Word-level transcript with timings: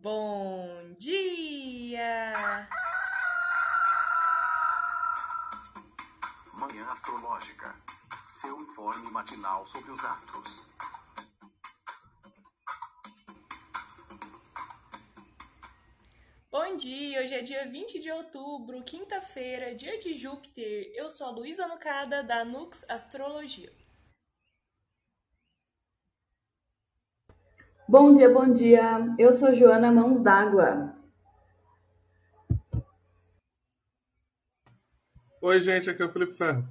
Bom 0.00 0.94
dia! 0.96 2.32
Manhã 6.52 6.84
Astrológica. 6.92 7.74
Seu 8.24 8.60
informe 8.60 9.10
matinal 9.10 9.66
sobre 9.66 9.90
os 9.90 10.04
astros. 10.04 10.68
Bom 16.48 16.76
dia! 16.76 17.20
Hoje 17.20 17.34
é 17.34 17.42
dia 17.42 17.68
20 17.68 17.98
de 17.98 18.12
outubro, 18.12 18.80
quinta-feira, 18.84 19.74
dia 19.74 19.98
de 19.98 20.14
Júpiter. 20.14 20.92
Eu 20.94 21.10
sou 21.10 21.26
a 21.26 21.30
Luísa 21.30 21.66
Nucada, 21.66 22.22
da 22.22 22.44
Nux 22.44 22.88
Astrologia. 22.88 23.72
Bom 27.90 28.14
dia, 28.14 28.28
bom 28.28 28.52
dia. 28.52 29.14
Eu 29.18 29.32
sou 29.32 29.54
Joana 29.54 29.90
Mãos 29.90 30.20
d'Água. 30.20 30.94
Oi, 35.40 35.58
gente, 35.58 35.88
aqui 35.88 36.02
é 36.02 36.04
o 36.04 36.10
Felipe 36.10 36.34
Ferro. 36.34 36.68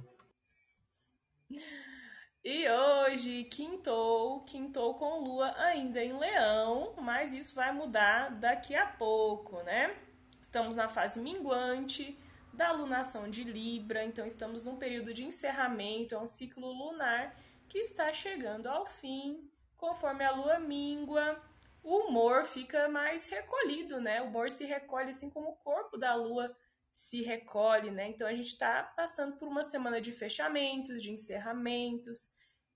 E 2.44 2.68
hoje, 2.70 3.42
quintou, 3.50 4.44
quintou 4.44 4.94
com 4.94 5.24
lua 5.24 5.52
ainda 5.56 6.00
em 6.04 6.16
leão, 6.16 6.94
mas 7.02 7.34
isso 7.34 7.52
vai 7.52 7.72
mudar 7.72 8.30
daqui 8.38 8.76
a 8.76 8.86
pouco, 8.86 9.60
né? 9.64 9.96
Estamos 10.40 10.76
na 10.76 10.88
fase 10.88 11.18
minguante 11.18 12.16
da 12.52 12.70
lunação 12.70 13.28
de 13.28 13.42
Libra, 13.42 14.04
então 14.04 14.24
estamos 14.24 14.62
num 14.62 14.76
período 14.76 15.12
de 15.12 15.24
encerramento, 15.24 16.14
é 16.14 16.18
um 16.18 16.26
ciclo 16.26 16.70
lunar 16.70 17.34
que 17.68 17.78
está 17.78 18.12
chegando 18.12 18.68
ao 18.68 18.86
fim. 18.86 19.50
Conforme 19.78 20.24
a 20.24 20.32
lua 20.32 20.58
mingua, 20.58 21.42
o 21.82 22.00
humor 22.00 22.44
fica 22.44 22.88
mais 22.88 23.24
recolhido, 23.26 24.00
né? 24.00 24.20
O 24.20 24.26
humor 24.26 24.50
se 24.50 24.66
recolhe 24.66 25.10
assim 25.10 25.30
como 25.30 25.50
o 25.50 25.56
corpo 25.56 25.96
da 25.96 26.14
lua 26.14 26.54
se 26.92 27.22
recolhe, 27.22 27.90
né? 27.90 28.08
Então 28.08 28.26
a 28.26 28.34
gente 28.34 28.48
está 28.48 28.82
passando 28.82 29.36
por 29.36 29.46
uma 29.46 29.62
semana 29.62 30.00
de 30.00 30.12
fechamentos, 30.12 31.00
de 31.00 31.12
encerramentos, 31.12 32.28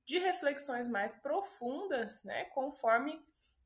de 0.07 0.19
reflexões 0.19 0.87
mais 0.87 1.13
profundas, 1.21 2.23
né? 2.23 2.45
Conforme 2.47 3.21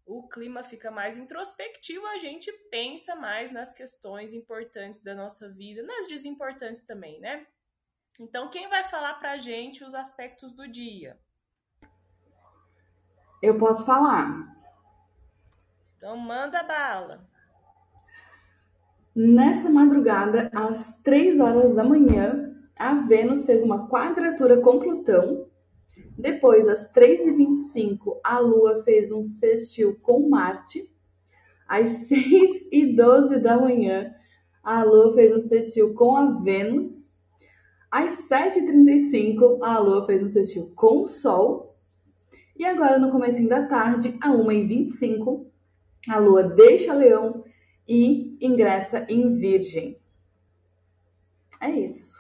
o 0.07 0.27
clima 0.29 0.63
fica 0.63 0.91
mais 0.91 1.19
introspectivo, 1.19 2.07
a 2.07 2.17
gente 2.17 2.51
pensa 2.71 3.15
mais 3.15 3.53
nas 3.53 3.73
questões 3.75 4.33
importantes 4.33 5.03
da 5.03 5.15
nossa 5.15 5.53
vida, 5.53 5.83
nas 5.83 6.07
desimportantes 6.07 6.85
também, 6.85 7.21
né? 7.21 7.47
Então, 8.19 8.49
quem 8.49 8.67
vai 8.69 8.83
falar 8.83 9.15
pra 9.15 9.37
gente 9.37 9.85
os 9.85 9.95
aspectos 9.95 10.55
do 10.55 10.67
dia? 10.67 11.21
Eu 13.43 13.59
posso 13.59 13.85
falar. 13.85 14.57
Então, 15.97 16.17
manda 16.17 16.63
bala. 16.63 17.21
Nessa 19.15 19.71
madrugada, 19.71 20.51
às 20.55 20.93
3 21.03 21.41
horas 21.41 21.75
da 21.75 21.83
manhã, 21.83 22.55
a 22.79 22.95
Vênus 22.95 23.45
fez 23.45 23.63
uma 23.63 23.89
quadratura 23.89 24.61
com 24.61 24.79
Plutão. 24.79 25.47
Depois, 26.19 26.69
às 26.69 26.93
3h25, 26.93 28.21
a 28.23 28.39
Lua 28.39 28.83
fez 28.85 29.11
um 29.11 29.25
sextil 29.25 29.99
com 30.03 30.29
Marte. 30.29 30.91
Às 31.67 31.89
6 32.09 32.69
e 32.71 32.95
12 32.95 33.39
da 33.39 33.59
manhã, 33.59 34.15
a 34.63 34.83
Lua 34.83 35.15
fez 35.15 35.35
um 35.35 35.41
sextil 35.41 35.95
com 35.95 36.17
a 36.17 36.31
Vênus. 36.41 37.09
Às 37.91 38.29
7h35, 38.29 39.59
a 39.63 39.79
Lua 39.79 40.07
fez 40.07 40.23
um 40.23 40.29
sextil 40.29 40.73
com 40.75 41.05
o 41.05 41.09
Sol. 41.09 41.76
E 42.59 42.65
agora, 42.65 42.99
no 42.99 43.11
começo 43.11 43.47
da 43.49 43.67
tarde, 43.67 44.17
a 44.23 44.31
1h25, 44.31 45.47
a 46.09 46.19
Lua 46.19 46.43
deixa 46.43 46.95
Leão 46.95 47.45
e 47.87 48.37
ingressa 48.41 49.07
em 49.09 49.37
Virgem. 49.37 50.01
É 51.61 51.71
isso. 51.71 52.17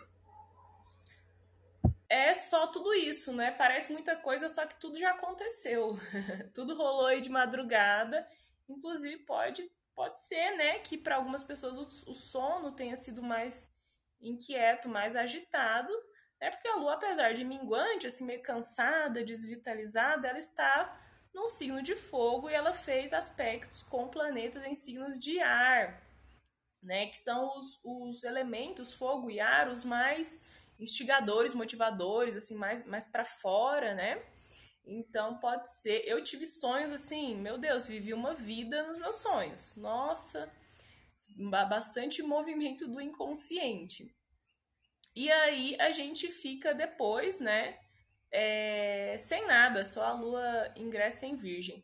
É 2.08 2.34
só 2.34 2.66
tudo 2.66 2.94
isso, 2.94 3.32
né? 3.32 3.50
Parece 3.50 3.92
muita 3.92 4.14
coisa, 4.14 4.48
só 4.48 4.66
que 4.66 4.78
tudo 4.78 4.98
já 4.98 5.10
aconteceu. 5.10 5.98
tudo 6.54 6.76
rolou 6.76 7.06
aí 7.06 7.20
de 7.20 7.30
madrugada. 7.30 8.26
Inclusive, 8.68 9.16
pode, 9.18 9.68
pode 9.94 10.22
ser, 10.22 10.56
né, 10.56 10.78
que 10.80 10.98
para 10.98 11.16
algumas 11.16 11.42
pessoas 11.42 11.78
o, 11.78 12.10
o 12.10 12.14
sono 12.14 12.72
tenha 12.72 12.96
sido 12.96 13.22
mais 13.22 13.72
inquieto, 14.20 14.88
mais 14.88 15.16
agitado, 15.16 15.92
é 16.40 16.50
porque 16.50 16.68
a 16.68 16.76
Lua, 16.76 16.94
apesar 16.94 17.32
de 17.32 17.44
minguante, 17.44 18.06
assim, 18.06 18.24
meio 18.24 18.42
cansada, 18.42 19.24
desvitalizada, 19.24 20.28
ela 20.28 20.38
está 20.38 21.00
num 21.34 21.48
signo 21.48 21.82
de 21.82 21.94
fogo 21.94 22.48
e 22.48 22.54
ela 22.54 22.72
fez 22.72 23.12
aspectos 23.12 23.82
com 23.82 24.08
planetas 24.08 24.64
em 24.64 24.74
signos 24.74 25.18
de 25.18 25.38
ar, 25.40 26.02
né? 26.82 27.06
Que 27.06 27.16
são 27.16 27.56
os, 27.56 27.80
os 27.84 28.24
elementos 28.24 28.92
fogo 28.92 29.30
e 29.30 29.40
ar 29.40 29.68
os 29.68 29.84
mais 29.84 30.42
instigadores, 30.78 31.54
motivadores, 31.54 32.36
assim, 32.36 32.54
mais, 32.54 32.84
mais 32.86 33.06
para 33.06 33.24
fora, 33.24 33.94
né? 33.94 34.22
Então 34.86 35.38
pode 35.38 35.70
ser. 35.72 36.02
Eu 36.06 36.22
tive 36.22 36.46
sonhos 36.46 36.92
assim, 36.92 37.34
meu 37.34 37.58
Deus, 37.58 37.88
vivi 37.88 38.14
uma 38.14 38.34
vida 38.34 38.86
nos 38.86 38.96
meus 38.96 39.16
sonhos. 39.16 39.74
Nossa, 39.76 40.50
bastante 41.68 42.22
movimento 42.22 42.86
do 42.88 43.00
inconsciente. 43.00 44.15
E 45.16 45.32
aí 45.32 45.74
a 45.80 45.90
gente 45.92 46.28
fica 46.28 46.74
depois, 46.74 47.40
né? 47.40 47.78
É, 48.30 49.16
sem 49.18 49.46
nada, 49.46 49.82
só 49.82 50.04
a 50.04 50.12
lua 50.12 50.70
ingressa 50.76 51.24
em 51.24 51.34
virgem. 51.34 51.82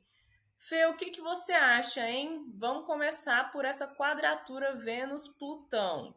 Fê, 0.58 0.84
o 0.84 0.94
que, 0.94 1.10
que 1.10 1.22
você 1.22 1.52
acha, 1.52 2.06
hein? 2.06 2.44
Vamos 2.54 2.84
começar 2.84 3.50
por 3.50 3.64
essa 3.64 3.88
quadratura 3.88 4.76
Vênus-Plutão. 4.76 6.14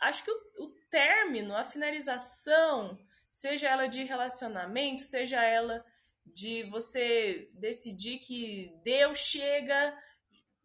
Acho 0.00 0.24
que 0.24 0.30
o, 0.30 0.64
o 0.64 0.68
término, 0.90 1.56
a 1.56 1.62
finalização, 1.62 2.98
seja 3.30 3.68
ela 3.68 3.86
de 3.86 4.02
relacionamento, 4.02 5.02
seja 5.02 5.42
ela 5.42 5.84
de 6.26 6.64
você 6.64 7.48
decidir 7.54 8.18
que 8.18 8.74
Deus 8.82 9.18
chega, 9.18 9.96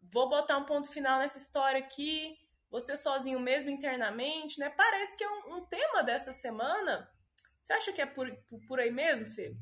vou 0.02 0.28
botar 0.28 0.58
um 0.58 0.64
ponto 0.64 0.90
final 0.90 1.20
nessa 1.20 1.38
história 1.38 1.78
aqui, 1.78 2.36
você 2.74 2.96
sozinho 2.96 3.38
mesmo 3.38 3.70
internamente, 3.70 4.58
né? 4.58 4.68
Parece 4.68 5.16
que 5.16 5.22
é 5.22 5.30
um, 5.30 5.58
um 5.58 5.64
tema 5.64 6.02
dessa 6.02 6.32
semana. 6.32 7.08
Você 7.60 7.72
acha 7.72 7.92
que 7.92 8.00
é 8.02 8.06
por, 8.06 8.28
por 8.66 8.80
aí 8.80 8.90
mesmo, 8.90 9.24
Fê? 9.26 9.56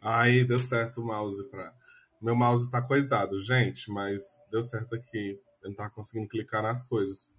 Aí 0.00 0.42
deu 0.42 0.58
certo 0.58 1.02
o 1.02 1.04
mouse 1.04 1.44
para. 1.50 1.70
Meu 2.18 2.34
mouse 2.34 2.70
tá 2.70 2.80
coisado, 2.80 3.38
gente, 3.38 3.90
mas 3.90 4.22
deu 4.50 4.62
certo 4.62 4.94
aqui. 4.94 5.38
Eu 5.62 5.68
não 5.68 5.76
tava 5.76 5.90
conseguindo 5.90 6.26
clicar 6.26 6.62
nas 6.62 6.82
coisas. 6.82 7.30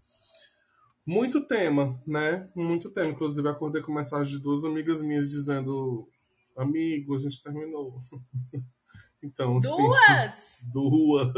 Muito 1.03 1.47
tema, 1.47 1.99
né? 2.05 2.47
Muito 2.55 2.91
tema. 2.91 3.09
Inclusive, 3.09 3.49
acordei 3.49 3.81
com 3.81 3.91
mensagem 3.91 4.34
de 4.34 4.39
duas 4.39 4.63
amigas 4.63 5.01
minhas 5.01 5.28
dizendo: 5.28 6.07
Amigo, 6.55 7.16
a 7.16 7.17
gente 7.17 7.41
terminou. 7.41 8.03
Então, 9.22 9.59
duas? 9.59 10.33
Sim, 10.33 10.72
duas. 10.72 11.33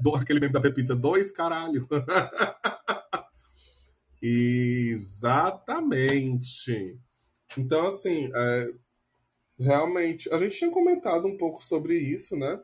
Do, 0.00 0.14
aquele 0.14 0.40
meme 0.40 0.52
da 0.52 0.60
Pepita, 0.60 0.94
dois 0.94 1.32
caralho. 1.32 1.88
Exatamente. 4.22 6.98
Então, 7.56 7.86
assim, 7.86 8.30
é, 8.34 8.72
realmente, 9.58 10.32
a 10.32 10.38
gente 10.38 10.56
tinha 10.56 10.70
comentado 10.70 11.26
um 11.26 11.36
pouco 11.36 11.64
sobre 11.64 11.98
isso, 11.98 12.36
né? 12.36 12.60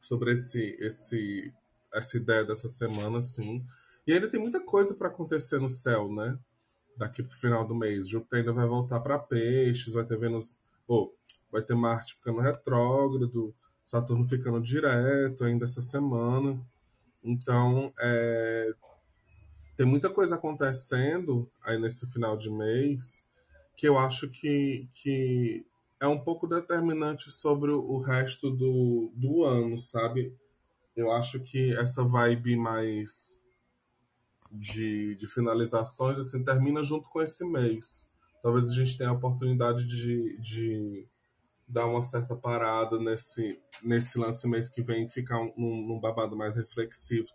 Sobre 0.00 0.32
esse, 0.32 0.76
esse, 0.80 1.52
essa 1.92 2.16
ideia 2.16 2.44
dessa 2.44 2.68
semana, 2.68 3.18
assim. 3.18 3.64
E 4.06 4.12
ainda 4.12 4.30
tem 4.30 4.40
muita 4.40 4.60
coisa 4.60 4.94
para 4.94 5.08
acontecer 5.08 5.58
no 5.58 5.70
céu, 5.70 6.12
né? 6.12 6.38
Daqui 6.96 7.22
pro 7.22 7.38
final 7.38 7.66
do 7.66 7.74
mês. 7.74 8.08
Júpiter 8.08 8.40
ainda 8.40 8.52
vai 8.52 8.66
voltar 8.66 9.00
para 9.00 9.18
peixes, 9.18 9.94
vai 9.94 10.04
ter 10.04 10.18
Vênus. 10.18 10.60
Oh, 10.86 11.12
vai 11.56 11.62
ter 11.62 11.74
Marte 11.74 12.14
ficando 12.14 12.38
retrógrado, 12.38 13.54
Saturno 13.82 14.26
ficando 14.28 14.60
direto 14.60 15.42
ainda 15.42 15.64
essa 15.64 15.80
semana. 15.80 16.60
Então, 17.24 17.92
é, 17.98 18.74
tem 19.74 19.86
muita 19.86 20.10
coisa 20.10 20.34
acontecendo 20.34 21.50
aí 21.62 21.78
nesse 21.78 22.06
final 22.08 22.36
de 22.36 22.50
mês 22.50 23.26
que 23.74 23.88
eu 23.88 23.98
acho 23.98 24.28
que, 24.28 24.88
que 24.94 25.66
é 25.98 26.06
um 26.06 26.18
pouco 26.18 26.46
determinante 26.46 27.30
sobre 27.30 27.70
o 27.70 27.98
resto 28.00 28.50
do, 28.50 29.10
do 29.14 29.44
ano, 29.44 29.78
sabe? 29.78 30.34
Eu 30.94 31.10
acho 31.10 31.40
que 31.40 31.74
essa 31.74 32.02
vibe 32.02 32.56
mais 32.56 33.36
de, 34.50 35.14
de 35.14 35.26
finalizações 35.26 36.18
assim, 36.18 36.42
termina 36.44 36.82
junto 36.82 37.08
com 37.08 37.22
esse 37.22 37.44
mês. 37.44 38.08
Talvez 38.42 38.70
a 38.70 38.74
gente 38.74 38.96
tenha 38.96 39.10
a 39.10 39.14
oportunidade 39.14 39.86
de, 39.86 40.38
de 40.38 41.06
dar 41.68 41.86
uma 41.86 42.02
certa 42.02 42.36
parada 42.36 42.98
nesse, 42.98 43.60
nesse 43.82 44.18
lance 44.18 44.46
mês 44.48 44.68
que 44.68 44.82
vem, 44.82 45.08
ficar 45.08 45.40
um, 45.40 45.52
num 45.56 46.00
babado 46.00 46.36
mais 46.36 46.54
reflexivo. 46.54 47.28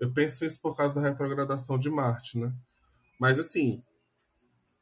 Eu 0.00 0.12
penso 0.12 0.44
isso 0.44 0.60
por 0.60 0.74
causa 0.76 0.94
da 0.94 1.06
retrogradação 1.06 1.78
de 1.78 1.90
Marte, 1.90 2.38
né? 2.38 2.52
Mas, 3.18 3.38
assim, 3.38 3.82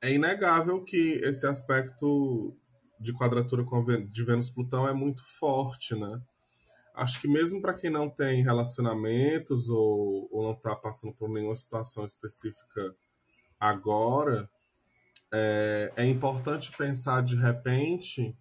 é 0.01 0.13
inegável 0.13 0.85
que 0.85 1.21
esse 1.25 1.47
aspecto 1.47 2.57
de 3.01 3.13
quadratura 3.13 3.65
com 3.65 3.85
de 3.85 4.25
Vênus-Plutão 4.25 4.87
é 4.87 4.93
muito 4.93 5.25
forte, 5.27 5.95
né? 5.97 6.23
Acho 6.95 7.21
que 7.21 7.29
mesmo 7.29 7.61
para 7.61 7.75
quem 7.75 7.91
não 7.91 8.09
tem 8.09 8.43
relacionamentos 8.43 9.69
ou, 9.69 10.29
ou 10.33 10.43
não 10.43 10.53
está 10.53 10.75
passando 10.75 11.13
por 11.13 11.29
nenhuma 11.29 11.55
situação 11.55 12.05
específica 12.05 12.95
agora, 13.59 14.51
é, 15.33 15.93
é 15.97 16.05
importante 16.05 16.73
pensar 16.77 17.23
de 17.23 17.37
repente 17.37 18.37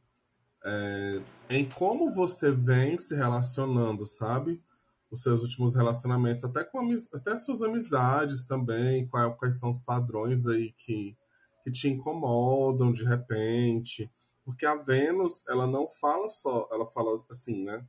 é, 0.63 1.21
em 1.49 1.67
como 1.69 2.11
você 2.11 2.51
vem 2.51 2.97
se 2.97 3.15
relacionando, 3.15 4.05
sabe? 4.05 4.61
Os 5.09 5.21
seus 5.21 5.43
últimos 5.43 5.75
relacionamentos, 5.75 6.43
até 6.43 6.63
com 6.63 6.79
até 7.13 7.37
suas 7.37 7.61
amizades 7.61 8.45
também, 8.45 9.07
quais, 9.07 9.35
quais 9.37 9.59
são 9.59 9.69
os 9.69 9.79
padrões 9.79 10.47
aí 10.47 10.73
que, 10.73 11.15
que 11.63 11.71
te 11.71 11.87
incomodam 11.87 12.91
de 12.91 13.05
repente. 13.05 14.11
Porque 14.43 14.65
a 14.65 14.75
Vênus, 14.75 15.45
ela 15.47 15.65
não 15.65 15.89
fala 15.89 16.29
só, 16.29 16.67
ela 16.71 16.85
fala 16.87 17.15
assim, 17.29 17.63
né? 17.63 17.85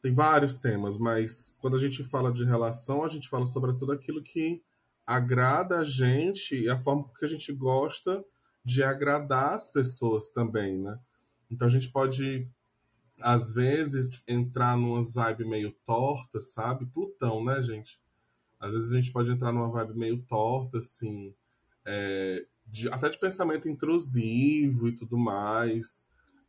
Tem 0.00 0.12
vários 0.12 0.58
temas, 0.58 0.98
mas 0.98 1.54
quando 1.58 1.76
a 1.76 1.80
gente 1.80 2.04
fala 2.04 2.32
de 2.32 2.44
relação, 2.44 3.02
a 3.02 3.08
gente 3.08 3.28
fala 3.28 3.46
sobre 3.46 3.76
tudo 3.76 3.92
aquilo 3.92 4.22
que 4.22 4.62
agrada 5.06 5.78
a 5.78 5.84
gente 5.84 6.56
e 6.56 6.68
a 6.68 6.78
forma 6.78 7.08
que 7.18 7.24
a 7.24 7.28
gente 7.28 7.52
gosta 7.52 8.24
de 8.64 8.82
agradar 8.82 9.54
as 9.54 9.68
pessoas 9.68 10.30
também, 10.30 10.76
né? 10.76 10.98
Então 11.50 11.66
a 11.66 11.70
gente 11.70 11.88
pode, 11.88 12.48
às 13.20 13.50
vezes, 13.50 14.22
entrar 14.26 14.76
numa 14.76 15.00
vibe 15.02 15.44
meio 15.44 15.72
torta, 15.86 16.42
sabe? 16.42 16.86
Plutão, 16.86 17.44
né, 17.44 17.62
gente? 17.62 18.00
Às 18.58 18.72
vezes 18.72 18.92
a 18.92 18.96
gente 18.96 19.12
pode 19.12 19.30
entrar 19.30 19.52
numa 19.52 19.68
vibe 19.68 19.98
meio 19.98 20.22
torta, 20.22 20.78
assim, 20.78 21.34
é, 21.84 22.44
de, 22.66 22.88
até 22.88 23.08
de 23.08 23.18
pensamento 23.18 23.68
intrusivo 23.68 24.88
e 24.88 24.92
tudo 24.92 25.16
mais, 25.16 26.06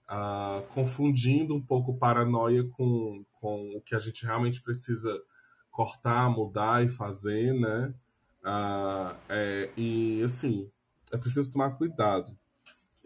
uh, 0.09 0.65
confundindo 0.73 1.53
um 1.53 1.61
pouco 1.61 1.97
paranoia 1.97 2.63
com, 2.63 3.23
com 3.39 3.75
o 3.75 3.81
que 3.81 3.93
a 3.93 3.99
gente 3.99 4.25
realmente 4.25 4.61
precisa 4.61 5.21
cortar, 5.69 6.29
mudar 6.29 6.83
e 6.83 6.89
fazer, 6.89 7.53
né? 7.53 7.93
Uh, 8.41 9.15
é, 9.29 9.69
e 9.77 10.23
assim, 10.23 10.71
é 11.11 11.17
preciso 11.17 11.51
tomar 11.51 11.71
cuidado 11.71 12.35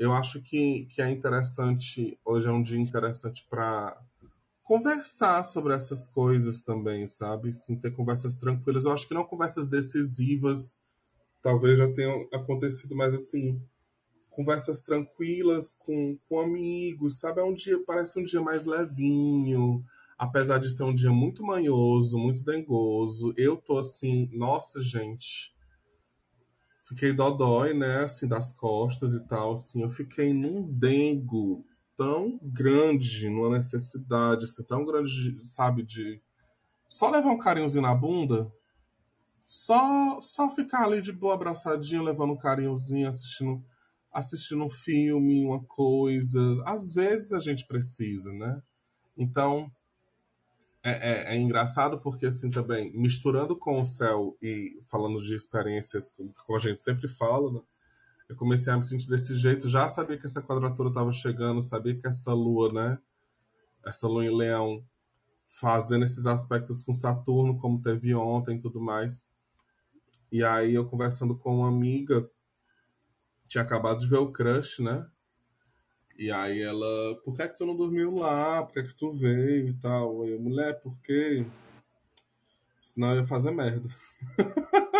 eu 0.01 0.11
acho 0.13 0.41
que, 0.41 0.87
que 0.87 0.99
é 0.99 1.11
interessante, 1.11 2.17
hoje 2.25 2.47
é 2.47 2.51
um 2.51 2.63
dia 2.63 2.79
interessante 2.79 3.45
para 3.47 3.95
conversar 4.63 5.43
sobre 5.43 5.75
essas 5.75 6.07
coisas 6.07 6.63
também, 6.63 7.05
sabe? 7.05 7.53
Sim, 7.53 7.75
ter 7.75 7.91
conversas 7.91 8.35
tranquilas. 8.35 8.85
Eu 8.85 8.93
acho 8.93 9.07
que 9.07 9.13
não 9.13 9.23
conversas 9.23 9.67
decisivas, 9.67 10.79
talvez 11.39 11.77
já 11.77 11.87
tenham 11.87 12.27
acontecido, 12.33 12.95
mas 12.95 13.13
assim, 13.13 13.61
conversas 14.31 14.81
tranquilas 14.81 15.75
com, 15.75 16.17
com 16.27 16.39
amigos, 16.39 17.19
sabe? 17.19 17.39
É 17.39 17.43
um 17.43 17.53
dia, 17.53 17.79
parece 17.85 18.19
um 18.19 18.23
dia 18.23 18.41
mais 18.41 18.65
levinho, 18.65 19.85
apesar 20.17 20.57
de 20.57 20.71
ser 20.71 20.81
um 20.81 20.95
dia 20.95 21.11
muito 21.11 21.43
manhoso, 21.43 22.17
muito 22.17 22.43
dengoso. 22.43 23.35
Eu 23.37 23.55
tô 23.55 23.77
assim, 23.77 24.27
nossa, 24.33 24.81
gente 24.81 25.53
fiquei 26.91 27.13
dodói, 27.13 27.73
né, 27.73 28.03
assim, 28.03 28.27
das 28.27 28.51
costas 28.51 29.13
e 29.13 29.25
tal, 29.25 29.53
assim, 29.53 29.81
eu 29.81 29.89
fiquei 29.89 30.33
num 30.33 30.61
dengo 30.61 31.65
tão 31.95 32.37
grande, 32.43 33.29
numa 33.29 33.55
necessidade, 33.55 34.43
assim, 34.43 34.61
tão 34.63 34.83
grande, 34.83 35.39
sabe, 35.41 35.83
de 35.83 36.21
só 36.89 37.09
levar 37.09 37.31
um 37.31 37.39
carinhozinho 37.39 37.83
na 37.83 37.95
bunda, 37.95 38.51
só 39.45 40.19
só 40.21 40.49
ficar 40.49 40.83
ali 40.83 41.01
de 41.01 41.13
boa 41.13 41.35
abraçadinho, 41.35 42.03
levando 42.03 42.33
um 42.33 42.37
carinhozinho, 42.37 43.07
assistindo 43.07 43.63
assistindo 44.11 44.65
um 44.65 44.69
filme, 44.69 45.45
uma 45.45 45.63
coisa, 45.63 46.41
às 46.65 46.93
vezes 46.93 47.31
a 47.31 47.39
gente 47.39 47.65
precisa, 47.65 48.33
né? 48.33 48.61
Então, 49.17 49.71
é, 50.83 50.91
é, 50.91 51.35
é, 51.35 51.37
engraçado 51.37 51.99
porque, 51.99 52.25
assim, 52.25 52.49
também, 52.49 52.91
misturando 52.93 53.55
com 53.55 53.81
o 53.81 53.85
céu 53.85 54.37
e 54.41 54.79
falando 54.83 55.21
de 55.21 55.35
experiências, 55.35 56.13
como 56.45 56.57
a 56.57 56.61
gente 56.61 56.81
sempre 56.81 57.07
fala, 57.07 57.51
né? 57.51 57.61
eu 58.31 58.35
comecei 58.35 58.71
a 58.71 58.77
me 58.77 58.83
sentir 58.83 59.09
desse 59.09 59.35
jeito. 59.35 59.67
Já 59.67 59.89
sabia 59.89 60.17
que 60.17 60.25
essa 60.25 60.41
quadratura 60.41 60.87
estava 60.87 61.11
chegando, 61.11 61.61
sabia 61.61 61.95
que 61.95 62.07
essa 62.07 62.33
lua, 62.33 62.71
né? 62.71 62.97
Essa 63.85 64.07
lua 64.07 64.25
em 64.25 64.33
leão, 64.33 64.83
fazendo 65.45 66.05
esses 66.05 66.25
aspectos 66.25 66.81
com 66.81 66.93
Saturno, 66.93 67.59
como 67.59 67.81
teve 67.81 68.15
ontem 68.15 68.55
e 68.55 68.59
tudo 68.59 68.79
mais. 68.79 69.25
E 70.31 70.43
aí, 70.45 70.73
eu 70.73 70.85
conversando 70.87 71.35
com 71.35 71.57
uma 71.57 71.67
amiga, 71.67 72.25
tinha 73.49 73.63
acabado 73.63 73.99
de 73.99 74.07
ver 74.07 74.19
o 74.19 74.31
Crush, 74.31 74.79
né? 74.79 75.05
E 76.17 76.31
aí 76.31 76.61
ela, 76.61 77.15
por 77.23 77.35
que 77.35 77.41
é 77.41 77.47
que 77.47 77.57
tu 77.57 77.65
não 77.65 77.75
dormiu 77.75 78.15
lá? 78.15 78.63
Por 78.63 78.73
que 78.73 78.79
é 78.79 78.83
que 78.83 78.95
tu 78.95 79.11
veio 79.11 79.69
e 79.69 79.73
tal? 79.73 80.23
Aí 80.23 80.31
eu, 80.31 80.39
mulher, 80.39 80.79
por 80.81 80.95
quê? 81.01 81.45
Senão 82.81 83.11
eu 83.11 83.17
ia 83.17 83.25
fazer 83.25 83.51
merda. 83.51 83.89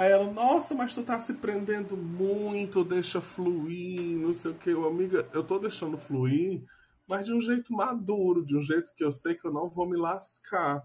Aí 0.00 0.10
ela, 0.10 0.32
nossa, 0.32 0.74
mas 0.74 0.94
tu 0.94 1.02
tá 1.02 1.20
se 1.20 1.34
prendendo 1.34 1.94
muito, 1.94 2.82
deixa 2.82 3.20
fluir, 3.20 4.16
não 4.16 4.32
sei 4.32 4.52
o 4.52 4.54
que. 4.54 4.70
Eu, 4.70 4.88
amiga, 4.88 5.28
eu 5.34 5.44
tô 5.44 5.58
deixando 5.58 5.98
fluir, 5.98 6.64
mas 7.06 7.26
de 7.26 7.34
um 7.34 7.40
jeito 7.40 7.70
maduro, 7.70 8.42
de 8.42 8.56
um 8.56 8.62
jeito 8.62 8.94
que 8.94 9.04
eu 9.04 9.12
sei 9.12 9.34
que 9.34 9.46
eu 9.46 9.52
não 9.52 9.68
vou 9.68 9.86
me 9.86 9.98
lascar. 9.98 10.82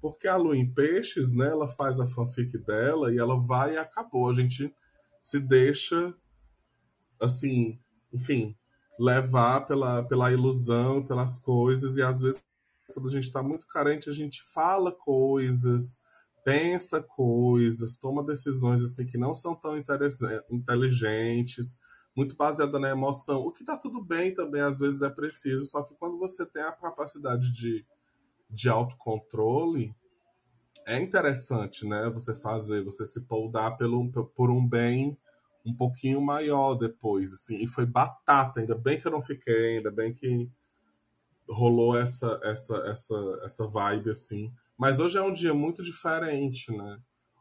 Porque 0.00 0.26
a 0.26 0.36
Lua 0.36 0.56
em 0.56 0.66
Peixes, 0.66 1.34
né, 1.34 1.48
ela 1.48 1.68
faz 1.68 2.00
a 2.00 2.06
fanfic 2.06 2.56
dela 2.56 3.12
e 3.12 3.18
ela 3.18 3.38
vai 3.38 3.74
e 3.74 3.76
acabou. 3.76 4.30
A 4.30 4.32
gente 4.32 4.74
se 5.24 5.40
deixa 5.40 6.14
assim, 7.18 7.80
enfim, 8.12 8.54
levar 9.00 9.62
pela, 9.62 10.02
pela 10.02 10.30
ilusão, 10.30 11.02
pelas 11.02 11.38
coisas, 11.38 11.96
e 11.96 12.02
às 12.02 12.20
vezes, 12.20 12.44
quando 12.92 13.08
a 13.08 13.10
gente 13.10 13.24
está 13.24 13.42
muito 13.42 13.66
carente, 13.66 14.10
a 14.10 14.12
gente 14.12 14.42
fala 14.42 14.92
coisas, 14.92 15.98
pensa 16.44 17.02
coisas, 17.02 17.96
toma 17.96 18.22
decisões 18.22 18.84
assim 18.84 19.06
que 19.06 19.16
não 19.16 19.34
são 19.34 19.54
tão 19.54 19.78
inteligentes, 19.78 21.78
muito 22.14 22.36
baseada 22.36 22.78
na 22.78 22.90
emoção, 22.90 23.46
o 23.46 23.50
que 23.50 23.62
está 23.62 23.78
tudo 23.78 24.04
bem 24.04 24.34
também, 24.34 24.60
às 24.60 24.78
vezes 24.78 25.00
é 25.00 25.08
preciso, 25.08 25.64
só 25.64 25.82
que 25.82 25.94
quando 25.94 26.18
você 26.18 26.44
tem 26.44 26.62
a 26.62 26.72
capacidade 26.72 27.50
de, 27.50 27.82
de 28.50 28.68
autocontrole, 28.68 29.96
é 30.86 31.00
interessante, 31.00 31.86
né? 31.86 32.10
Você 32.10 32.34
fazer, 32.34 32.82
você 32.82 33.06
se 33.06 33.20
poldar 33.22 33.76
pelo, 33.76 34.10
por 34.34 34.50
um 34.50 34.66
bem 34.66 35.16
um 35.64 35.74
pouquinho 35.74 36.20
maior 36.20 36.74
depois, 36.74 37.32
assim, 37.32 37.56
e 37.56 37.66
foi 37.66 37.86
batata, 37.86 38.60
ainda 38.60 38.74
bem 38.74 39.00
que 39.00 39.06
eu 39.06 39.12
não 39.12 39.22
fiquei, 39.22 39.78
ainda 39.78 39.90
bem 39.90 40.12
que 40.12 40.50
rolou 41.48 41.96
essa 41.96 42.38
essa 42.42 42.76
essa 42.86 43.40
essa 43.42 43.66
vibe 43.66 44.10
assim. 44.10 44.52
Mas 44.76 45.00
hoje 45.00 45.16
é 45.16 45.22
um 45.22 45.32
dia 45.32 45.54
muito 45.54 45.82
diferente, 45.82 46.70
né? 46.70 46.98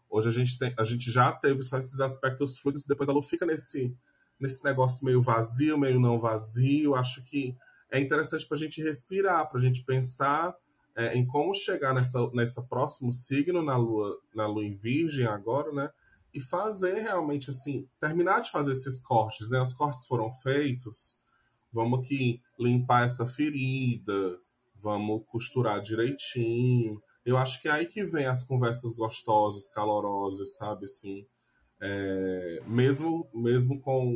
Hoje 0.10 0.30
a 0.30 0.32
gente 0.32 0.58
tem, 0.58 0.74
a 0.78 0.84
gente 0.86 1.12
já 1.12 1.32
teve 1.32 1.64
só 1.64 1.78
esses 1.78 2.00
aspectos 2.00 2.58
fluidos, 2.60 2.86
depois 2.86 3.10
ela 3.10 3.22
fica 3.22 3.46
nesse 3.46 3.96
nesse 4.40 4.64
negócio 4.64 5.06
meio 5.06 5.22
vazio, 5.22 5.78
meio 5.78 6.00
não 6.00 6.20
vazio. 6.20 6.96
Acho 6.96 7.24
que 7.24 7.56
é 7.92 8.00
interessante 8.00 8.48
para 8.48 8.56
a 8.56 8.60
gente 8.60 8.82
respirar, 8.82 9.50
para 9.50 9.60
a 9.60 9.62
gente 9.62 9.84
pensar 9.84 10.56
é, 10.96 11.16
em 11.16 11.26
como 11.26 11.54
chegar 11.54 11.94
nessa 11.94 12.30
nessa 12.34 12.62
próximo 12.62 13.12
signo 13.12 13.62
na 13.62 13.76
lua 13.76 14.18
na 14.34 14.48
lua 14.48 14.64
em 14.64 14.76
Virgem 14.76 15.26
agora, 15.26 15.72
né? 15.72 15.90
e 16.34 16.42
fazer 16.42 16.96
realmente 16.96 17.50
assim, 17.52 17.88
terminar 18.00 18.40
de 18.42 18.50
fazer 18.50 18.72
esses 18.72 19.00
cortes, 19.00 19.50
né? 19.50 19.62
Os 19.62 19.72
cortes 19.72 20.06
foram 20.06 20.34
feitos, 20.34 21.16
vamos 21.72 22.00
aqui 22.00 22.42
limpar 22.60 23.06
essa 23.06 23.26
ferida, 23.28 24.40
vamos 24.82 25.24
costurar 25.28 25.80
direitinho. 25.82 27.02
Eu 27.24 27.38
acho 27.38 27.62
que 27.62 27.68
é 27.68 27.72
aí 27.72 27.86
que 27.86 28.04
vem 28.04 28.26
as 28.26 28.44
conversas 28.44 28.94
gostosas, 28.94 29.70
calorosas, 29.70 30.58
sabe 30.58 30.86
assim, 30.86 31.26
é, 31.80 32.64
mesmo 32.66 33.30
mesmo 33.34 33.80
com, 33.80 34.16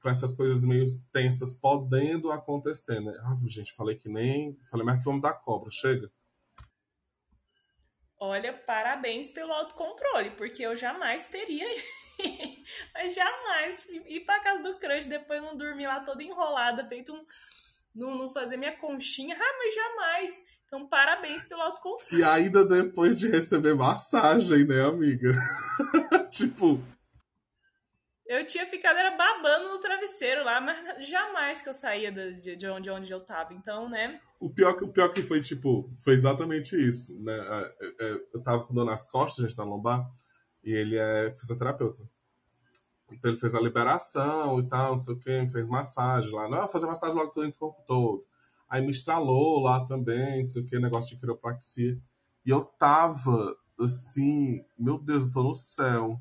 com 0.00 0.08
essas 0.08 0.32
coisas 0.32 0.64
meio 0.64 0.86
tensas 1.12 1.54
podendo 1.54 2.30
acontecer, 2.30 3.00
né? 3.00 3.12
Ah, 3.24 3.34
gente, 3.46 3.72
falei 3.72 3.96
que 3.96 4.08
nem, 4.08 4.56
falei 4.70 4.86
mais 4.86 4.98
que 4.98 5.04
vamos 5.04 5.22
dar 5.22 5.34
cobra, 5.34 5.70
chega. 5.70 6.10
Olha, 8.20 8.52
parabéns 8.52 9.30
pelo 9.30 9.52
autocontrole, 9.52 10.30
porque 10.30 10.62
eu 10.62 10.74
jamais 10.74 11.26
teria. 11.26 11.66
Mas 12.92 13.14
jamais 13.14 13.86
ir 14.06 14.20
pra 14.24 14.40
casa 14.40 14.62
do 14.62 14.76
crush 14.76 15.06
depois 15.06 15.40
não 15.40 15.56
dormir 15.56 15.86
lá 15.86 16.00
toda 16.00 16.22
enrolada, 16.22 16.84
feito 16.84 17.12
um. 17.14 17.24
Não, 17.94 18.16
não 18.16 18.28
fazer 18.28 18.56
minha 18.56 18.76
conchinha. 18.76 19.36
Ah, 19.38 19.56
mas 19.58 19.74
jamais. 19.74 20.42
Então, 20.66 20.86
parabéns 20.86 21.42
pelo 21.44 21.62
autocontrole. 21.62 22.20
E 22.20 22.22
ainda 22.22 22.64
depois 22.64 23.18
de 23.18 23.26
receber 23.26 23.74
massagem, 23.74 24.66
né, 24.66 24.82
amiga? 24.82 25.32
tipo. 26.30 26.80
Eu 28.28 28.46
tinha 28.46 28.66
ficado 28.66 28.98
era 28.98 29.16
babando 29.16 29.70
no 29.70 29.80
travesseiro 29.80 30.44
lá, 30.44 30.60
mas 30.60 31.08
jamais 31.08 31.62
que 31.62 31.68
eu 31.70 31.72
saía 31.72 32.12
de, 32.12 32.56
de, 32.56 32.66
onde, 32.68 32.82
de 32.82 32.90
onde 32.90 33.10
eu 33.10 33.20
tava. 33.24 33.54
Então, 33.54 33.88
né? 33.88 34.20
O 34.38 34.50
pior, 34.50 34.76
o 34.82 34.92
pior 34.92 35.08
que 35.14 35.22
foi, 35.22 35.40
tipo, 35.40 35.90
foi 36.04 36.12
exatamente 36.12 36.76
isso, 36.76 37.18
né? 37.22 37.32
É, 37.32 37.86
é, 38.00 38.20
eu 38.34 38.42
tava 38.42 38.64
com 38.64 38.74
dor 38.74 38.84
nas 38.84 39.06
costas, 39.06 39.48
gente, 39.48 39.56
na 39.56 39.64
lombar, 39.64 40.06
e 40.62 40.70
ele 40.70 40.98
é 40.98 41.34
fisioterapeuta. 41.38 42.06
Então 43.10 43.30
ele 43.30 43.40
fez 43.40 43.54
a 43.54 43.60
liberação 43.60 44.60
e 44.60 44.68
tal, 44.68 44.92
não 44.92 45.00
sei 45.00 45.14
o 45.14 45.18
quê, 45.18 45.48
fez 45.50 45.66
massagem 45.66 46.30
lá. 46.30 46.50
Não, 46.50 46.68
fazer 46.68 46.84
massagem 46.84 47.16
logo 47.16 47.32
todo 47.32 47.48
o 47.48 47.52
corpo 47.54 47.82
todo. 47.86 48.26
Aí 48.68 48.82
me 48.82 48.90
estralou 48.90 49.62
lá 49.62 49.86
também, 49.86 50.42
não 50.42 50.50
sei 50.50 50.60
o 50.60 50.66
que, 50.66 50.78
negócio 50.78 51.14
de 51.14 51.18
quiropraxia. 51.18 51.98
E 52.44 52.50
eu 52.50 52.62
tava 52.62 53.56
assim, 53.80 54.62
meu 54.78 54.98
Deus, 54.98 55.24
eu 55.24 55.32
tô 55.32 55.42
no 55.42 55.54
céu. 55.54 56.20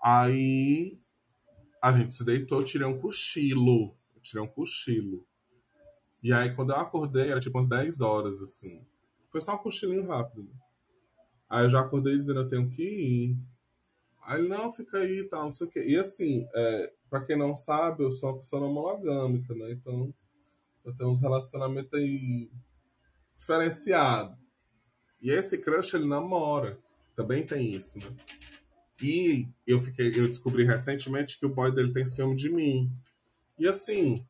Aí 0.00 1.01
a 1.82 1.92
gente 1.92 2.14
se 2.14 2.24
deitou, 2.24 2.60
eu 2.60 2.64
tirei 2.64 2.86
um 2.86 3.00
cochilo. 3.00 3.96
Eu 4.14 4.22
tirei 4.22 4.40
um 4.40 4.46
cochilo. 4.46 5.26
E 6.22 6.32
aí 6.32 6.54
quando 6.54 6.70
eu 6.70 6.76
acordei, 6.76 7.30
era 7.30 7.40
tipo 7.40 7.58
umas 7.58 7.68
10 7.68 8.00
horas, 8.00 8.40
assim. 8.40 8.86
Foi 9.28 9.40
só 9.40 9.56
um 9.56 9.58
cochilinho 9.58 10.06
rápido. 10.06 10.48
Aí 11.50 11.64
eu 11.64 11.70
já 11.70 11.80
acordei 11.80 12.16
dizendo, 12.16 12.40
eu 12.40 12.48
tenho 12.48 12.70
que 12.70 12.82
ir. 12.82 13.36
Aí 14.22 14.38
ele, 14.38 14.48
não, 14.48 14.70
fica 14.70 14.98
aí 14.98 15.18
e 15.18 15.28
tal, 15.28 15.46
não 15.46 15.52
sei 15.52 15.66
o 15.66 15.70
quê. 15.70 15.84
E 15.84 15.96
assim, 15.96 16.46
é, 16.54 16.92
pra 17.10 17.24
quem 17.24 17.36
não 17.36 17.54
sabe, 17.56 18.04
eu 18.04 18.12
sou 18.12 18.30
uma 18.30 18.38
pessoa 18.38 18.62
não 18.62 18.72
monogâmica, 18.72 19.52
né? 19.52 19.72
Então, 19.72 20.14
eu 20.84 20.94
tenho 20.94 21.10
uns 21.10 21.20
relacionamentos 21.20 21.92
aí 21.92 22.48
diferenciados. 23.36 24.38
E 25.20 25.30
esse 25.30 25.58
crush, 25.58 25.94
ele 25.94 26.06
namora. 26.06 26.78
Também 27.14 27.44
tem 27.44 27.70
isso, 27.70 27.98
né? 27.98 28.06
E 29.02 29.48
eu 29.66 29.80
fiquei, 29.80 30.08
eu 30.08 30.28
descobri 30.28 30.64
recentemente 30.64 31.38
que 31.38 31.46
o 31.46 31.52
boy 31.52 31.72
dele 31.74 31.92
tem 31.92 32.04
ciúme 32.04 32.36
de 32.36 32.48
mim. 32.48 32.90
E 33.58 33.66
assim, 33.66 34.24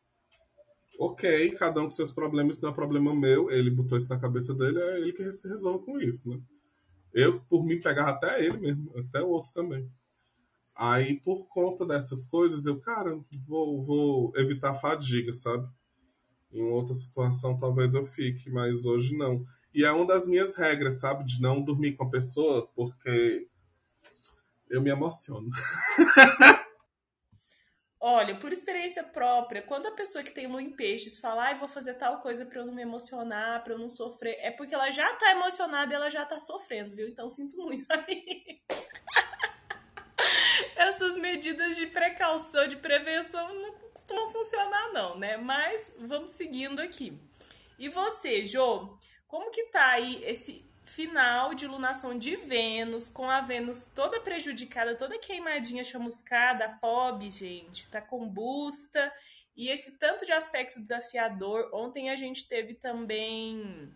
ok, 0.99 1.51
cada 1.53 1.81
um 1.81 1.85
com 1.85 1.91
seus 1.91 2.11
problemas, 2.11 2.57
isso 2.57 2.65
não 2.65 2.73
é 2.73 2.75
problema 2.75 3.15
meu. 3.15 3.51
Ele 3.51 3.71
botou 3.71 3.99
isso 3.99 4.09
na 4.09 4.19
cabeça 4.19 4.55
dele, 4.55 4.79
é 4.79 5.01
ele 5.01 5.13
que 5.13 5.31
se 5.33 5.49
resolve 5.49 5.85
com 5.85 5.99
isso, 6.01 6.29
né? 6.31 6.41
Eu, 7.13 7.41
por 7.43 7.65
mim, 7.65 7.81
pegava 7.81 8.11
até 8.11 8.45
ele 8.45 8.57
mesmo, 8.57 8.91
até 8.99 9.23
o 9.23 9.29
outro 9.29 9.53
também. 9.53 9.87
Aí, 10.75 11.21
por 11.21 11.47
conta 11.49 11.85
dessas 11.85 12.25
coisas, 12.25 12.65
eu, 12.65 12.81
cara, 12.81 13.21
vou, 13.47 13.85
vou 13.85 14.33
evitar 14.37 14.75
fadiga, 14.75 15.33
sabe? 15.33 15.69
Em 16.51 16.63
outra 16.63 16.95
situação, 16.95 17.59
talvez 17.59 17.93
eu 17.93 18.07
fique, 18.07 18.51
mas 18.51 18.87
hoje 18.87 19.15
não. 19.17 19.45
E 19.75 19.85
é 19.85 19.93
uma 19.93 20.07
das 20.07 20.27
minhas 20.27 20.57
regras, 20.57 21.01
sabe? 21.01 21.25
De 21.25 21.41
não 21.41 21.63
dormir 21.63 21.93
com 21.93 22.05
a 22.05 22.11
pessoa, 22.11 22.67
porque 22.75 23.47
eu 24.73 24.81
me 24.81 24.91
emociono. 24.91 25.51
Olha, 28.01 28.35
por 28.35 28.51
experiência 28.51 29.05
própria, 29.05 29.63
quando 29.63 29.87
a 29.87 29.93
pessoa 29.93 30.25
que 30.25 30.33
tem 30.33 30.49
lua 30.49 30.61
em 30.61 30.73
peixes 30.73 31.21
fala, 31.21 31.51
ah, 31.51 31.55
vou 31.55 31.69
fazer 31.69 31.95
tal 31.95 32.21
coisa 32.21 32.45
para 32.45 32.59
eu 32.59 32.67
não 32.67 32.75
me 32.75 32.83
emocionar, 32.83 33.63
para 33.63 33.75
eu 33.75 33.79
não 33.79 33.89
sofrer, 33.89 34.37
é 34.41 34.51
porque 34.51 34.75
ela 34.75 34.91
já 34.91 35.15
tá 35.15 35.31
emocionada 35.31 35.93
e 35.93 35.95
ela 35.95 36.11
já 36.11 36.25
tá 36.25 36.41
sofrendo, 36.41 36.97
viu? 36.97 37.07
Então 37.07 37.29
sinto 37.29 37.57
muito 37.59 37.85
aí. 37.93 38.61
Essas 40.75 41.17
medidas 41.17 41.77
de 41.77 41.87
precaução, 41.87 42.67
de 42.67 42.77
prevenção 42.77 43.55
não 43.55 43.73
costumam 43.75 44.31
funcionar 44.31 44.93
não, 44.93 45.17
né? 45.17 45.37
Mas 45.37 45.95
vamos 45.99 46.33
seguindo 46.33 46.81
aqui. 46.81 47.17
E 47.79 47.89
você, 47.89 48.45
Jô, 48.45 48.99
como 49.29 49.51
que 49.51 49.67
tá 49.67 49.91
aí 49.91 50.25
esse 50.25 50.72
final 50.85 51.55
de 51.55 51.67
lunação 51.67 52.19
de 52.19 52.37
Vênus, 52.37 53.09
com 53.09 53.31
a 53.31 53.41
Vênus 53.41 53.89
toda 53.89 54.21
prejudicada, 54.21 54.97
toda 54.97 55.19
queimadinha, 55.19 55.85
chamuscada, 55.85 56.79
pobre, 56.81 57.31
gente, 57.31 57.89
tá 57.89 58.01
combusta. 58.01 59.13
E 59.57 59.69
esse 59.69 59.99
tanto 59.99 60.25
de 60.25 60.33
aspecto 60.33 60.81
desafiador. 60.81 61.71
Ontem 61.73 62.11
a 62.11 62.17
gente 62.17 62.49
teve 62.49 62.75
também 62.75 63.93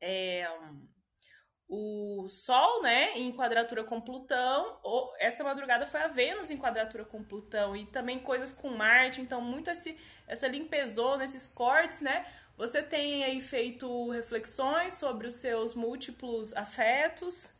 é, 0.00 0.46
o 1.66 2.28
Sol, 2.28 2.82
né, 2.82 3.16
em 3.16 3.32
quadratura 3.32 3.82
com 3.82 4.00
Plutão. 4.00 4.78
Essa 5.18 5.42
madrugada 5.42 5.86
foi 5.86 6.02
a 6.02 6.08
Vênus 6.08 6.50
em 6.50 6.58
quadratura 6.58 7.04
com 7.04 7.24
Plutão. 7.24 7.74
E 7.74 7.86
também 7.86 8.18
coisas 8.18 8.52
com 8.52 8.68
Marte. 8.68 9.20
Então, 9.20 9.40
muito 9.40 9.70
esse, 9.70 9.98
essa 10.26 10.46
limpezona, 10.46 11.24
esses 11.24 11.48
cortes, 11.48 12.00
né? 12.00 12.26
Você 12.56 12.82
tem 12.82 13.24
aí 13.24 13.40
feito 13.40 14.10
reflexões 14.10 14.92
sobre 14.92 15.26
os 15.26 15.34
seus 15.34 15.74
múltiplos 15.74 16.52
afetos? 16.54 17.52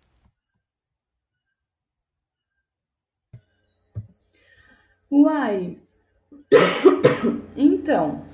Uai. 5.10 5.78
Então, 7.56 8.24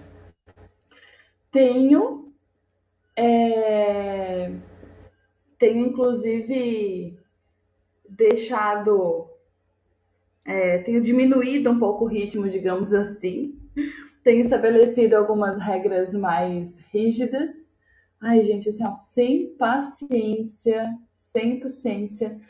tenho. 1.52 2.32
É, 3.16 4.50
tenho 5.58 5.86
inclusive 5.86 7.18
deixado. 8.08 9.28
É, 10.44 10.78
tenho 10.78 11.00
diminuído 11.02 11.70
um 11.70 11.78
pouco 11.78 12.04
o 12.04 12.08
ritmo, 12.08 12.48
digamos 12.48 12.94
assim, 12.94 13.58
tenho 14.22 14.42
estabelecido 14.42 15.16
algumas 15.16 15.60
regras 15.60 16.12
mais 16.12 16.76
rígidas. 16.92 17.50
Ai, 18.20 18.42
gente, 18.42 18.68
assim, 18.68 18.84
ó, 18.86 18.92
sem 19.12 19.54
paciência, 19.56 20.94
sem 21.32 21.60
paciência 21.60 22.40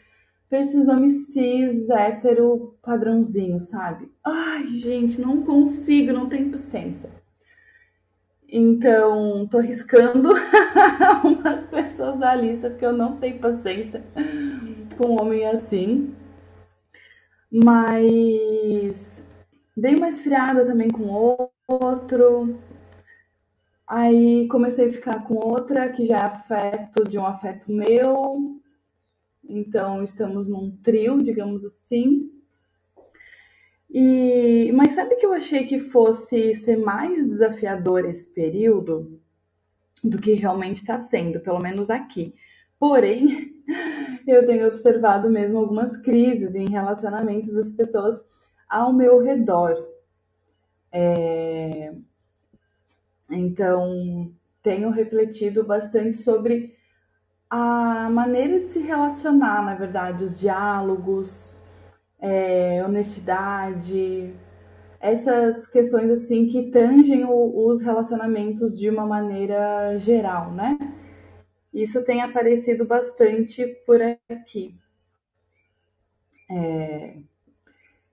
pra 0.51 0.61
esses 0.61 0.89
homens 0.89 1.29
cis, 1.33 1.89
hétero, 1.89 2.77
padrãozinho, 2.83 3.61
sabe? 3.61 4.11
Ai, 4.25 4.67
gente, 4.75 5.21
não 5.21 5.43
consigo, 5.43 6.13
não 6.13 6.29
tenho 6.29 6.51
paciência. 6.51 7.09
Então, 8.49 9.47
tô 9.47 9.59
arriscando 9.59 10.31
umas 11.23 11.65
pessoas 11.67 12.19
da 12.19 12.35
lista, 12.35 12.69
porque 12.69 12.85
eu 12.85 12.93
não 12.93 13.17
tenho 13.17 13.39
paciência 13.39 14.03
com 14.99 15.11
um 15.11 15.23
homem 15.23 15.47
assim. 15.47 16.13
Mas 17.53 18.97
dei 19.77 19.95
uma 19.95 20.09
esfriada 20.09 20.65
também 20.67 20.89
com 20.89 21.05
outro. 21.73 22.59
Aí 23.87 24.47
comecei 24.49 24.89
a 24.89 24.93
ficar 24.93 25.25
com 25.25 25.35
outra 25.35 25.89
que 25.89 26.07
já 26.07 26.19
é 26.19 26.23
afeto 26.23 27.05
de 27.09 27.19
um 27.19 27.27
afeto 27.27 27.71
meu. 27.71 28.61
Então 29.49 30.05
estamos 30.05 30.47
num 30.47 30.71
trio, 30.83 31.23
digamos 31.23 31.65
assim. 31.65 32.31
E 33.91 34.71
mas 34.73 34.95
sabe 34.95 35.17
que 35.17 35.27
eu 35.27 35.33
achei 35.33 35.67
que 35.67 35.81
fosse 35.81 36.55
ser 36.57 36.77
mais 36.77 37.27
desafiador 37.27 38.05
esse 38.05 38.27
período 38.27 39.21
do 40.03 40.19
que 40.19 40.35
realmente 40.35 40.79
está 40.79 40.99
sendo, 40.99 41.41
pelo 41.41 41.59
menos 41.59 41.91
aqui. 41.91 42.35
Porém, 42.79 43.53
eu 44.27 44.47
tenho 44.47 44.69
observado 44.69 45.29
mesmo 45.29 45.59
algumas 45.59 45.97
crises 45.97 46.55
em 46.55 46.71
relacionamentos 46.71 47.53
das 47.53 47.73
pessoas 47.73 48.19
ao 48.69 48.93
meu 48.93 49.19
redor. 49.19 49.90
É... 50.93 51.93
Então, 53.31 54.33
tenho 54.63 54.91
refletido 54.91 55.65
bastante 55.65 56.19
sobre 56.19 56.77
a 57.49 58.09
maneira 58.11 58.61
de 58.61 58.69
se 58.71 58.81
relacionar, 58.81 59.65
na 59.65 59.75
verdade, 59.75 60.25
os 60.25 60.39
diálogos, 60.39 61.57
é, 62.21 62.85
honestidade, 62.85 64.35
essas 65.01 65.67
questões 65.67 66.11
assim 66.11 66.47
que 66.49 66.71
tangem 66.71 67.25
o, 67.25 67.67
os 67.67 67.83
relacionamentos 67.83 68.79
de 68.79 68.91
uma 68.91 69.07
maneira 69.07 69.97
geral, 69.99 70.53
né? 70.53 70.79
Isso 71.73 72.05
tem 72.05 72.21
aparecido 72.23 72.85
bastante 72.85 73.67
por 73.87 74.01
aqui. 74.29 74.75
É, 76.51 77.17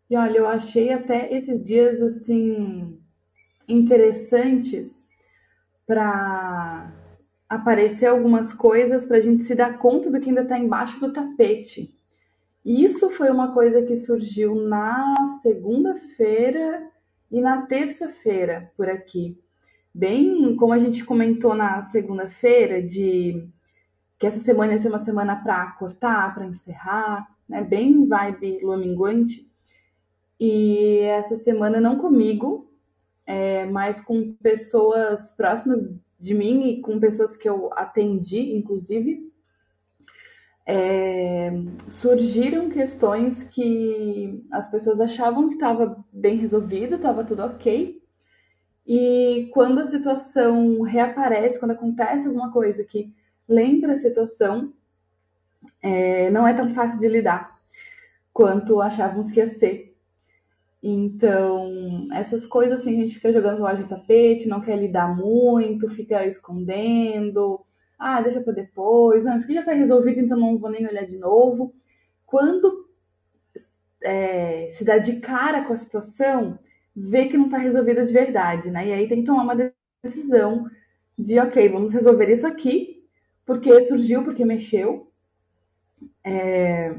e 0.10 0.16
olha, 0.16 0.38
eu 0.38 0.48
achei 0.48 0.92
até 0.92 1.34
esses 1.34 1.64
dias 1.64 2.02
assim 2.02 3.00
interessantes 3.68 5.08
para 5.86 6.94
aparecer 7.50 8.08
algumas 8.08 8.54
coisas 8.54 9.06
para 9.06 9.18
a 9.18 9.22
gente 9.22 9.44
se 9.44 9.56
dar 9.56 9.78
conta 9.78 10.12
do 10.12 10.20
que 10.20 10.30
ainda 10.30 10.42
está 10.42 10.58
embaixo 10.58 11.00
do 11.00 11.12
tapete. 11.12 11.94
Isso 12.64 13.10
foi 13.10 13.30
uma 13.30 13.54
coisa 13.54 13.82
que 13.82 13.96
surgiu 13.96 14.56
na 14.56 15.16
segunda-feira 15.42 16.90
e 17.32 17.40
na 17.40 17.62
terça-feira 17.62 18.72
por 18.76 18.90
aqui. 18.90 19.40
Bem, 19.94 20.56
como 20.58 20.74
a 20.74 20.78
gente 20.78 21.06
comentou 21.06 21.56
na 21.56 21.82
segunda-feira, 21.84 22.84
de 22.84 23.48
que 24.20 24.28
essa 24.28 24.40
semana 24.40 24.74
ia 24.74 24.80
ser 24.80 24.90
uma 24.90 25.04
semana 25.04 25.36
para 25.36 25.72
cortar, 25.72 26.34
para 26.34 26.46
encerrar, 26.46 27.28
né? 27.48 27.64
Bem 27.64 28.06
vibe 28.06 28.60
lua. 28.62 28.78
E 30.39 31.00
essa 31.00 31.36
semana 31.38 31.79
não 31.79 31.98
comigo, 31.98 32.72
é, 33.25 33.65
mas 33.65 34.00
com 34.00 34.34
pessoas 34.34 35.32
próximas 35.32 35.96
de 36.20 36.34
mim 36.34 36.70
e 36.70 36.82
com 36.82 37.00
pessoas 37.00 37.36
que 37.36 37.48
eu 37.48 37.70
atendi, 37.74 38.56
inclusive, 38.56 39.32
é, 40.65 41.51
surgiram 41.89 42.70
questões 42.70 43.44
que 43.44 44.46
as 44.51 44.70
pessoas 44.70 45.00
achavam 45.00 45.48
que 45.48 45.56
estava 45.56 46.03
bem 46.12 46.38
resolvido, 46.38 46.96
estava 46.96 47.24
tudo 47.24 47.44
ok. 47.44 48.01
E 48.86 49.50
quando 49.53 49.79
a 49.79 49.86
situação 49.86 50.82
reaparece, 50.82 51.60
quando 51.60 51.72
acontece 51.72 52.27
alguma 52.27 52.51
coisa 52.51 52.84
que 52.84 53.13
lembra 53.48 53.94
a 53.94 53.98
situação, 53.98 54.74
é, 55.82 56.29
não 56.32 56.48
é 56.48 56.53
tão 56.53 56.74
fácil 56.74 57.00
de 57.00 57.08
lidar 57.08 57.58
quanto 58.34 58.82
achávamos 58.82 59.32
que 59.32 59.39
ia 59.39 59.48
ser. 59.58 59.97
Então, 60.81 62.07
essas 62.13 62.46
coisas 62.46 62.81
assim, 62.81 62.96
a 62.98 63.01
gente 63.01 63.15
fica 63.15 63.34
jogando 63.34 63.62
loja 63.62 63.84
de 63.84 63.89
tapete, 63.89 64.48
não 64.48 64.62
quer 64.62 64.77
lidar 64.77 65.15
muito, 65.15 65.89
fica 65.89 66.25
escondendo. 66.25 67.62
Ah, 67.98 68.22
deixa 68.22 68.41
para 68.41 68.53
depois. 68.53 69.24
Não, 69.25 69.36
isso 69.38 69.46
aqui 69.46 69.55
já 69.55 69.62
está 69.62 69.74
resolvido, 69.74 70.19
então 70.19 70.38
não 70.39 70.57
vou 70.57 70.69
nem 70.69 70.86
olhar 70.88 71.05
de 71.05 71.17
novo. 71.17 71.74
Quando 72.25 72.88
é, 74.03 74.72
se 74.74 74.84
dá 74.84 74.98
de 74.98 75.19
cara 75.19 75.65
com 75.65 75.74
a 75.74 75.77
situação, 75.77 76.60
vê 76.96 77.27
que 77.27 77.38
não 77.38 77.46
está 77.46 77.57
resolvida 77.57 78.05
de 78.05 78.13
verdade, 78.13 78.69
né? 78.72 78.88
E 78.88 78.93
aí 78.93 79.07
tem 79.07 79.22
que 79.22 79.25
tomar 79.25 79.43
uma 79.43 79.72
decisão 80.03 80.69
de, 81.17 81.39
ok, 81.39 81.69
vamos 81.69 81.93
resolver 81.93 82.31
isso 82.31 82.46
aqui, 82.48 83.03
porque 83.46 83.84
surgiu, 83.88 84.24
porque 84.24 84.46
mexeu. 84.46 85.10
É, 86.24 86.96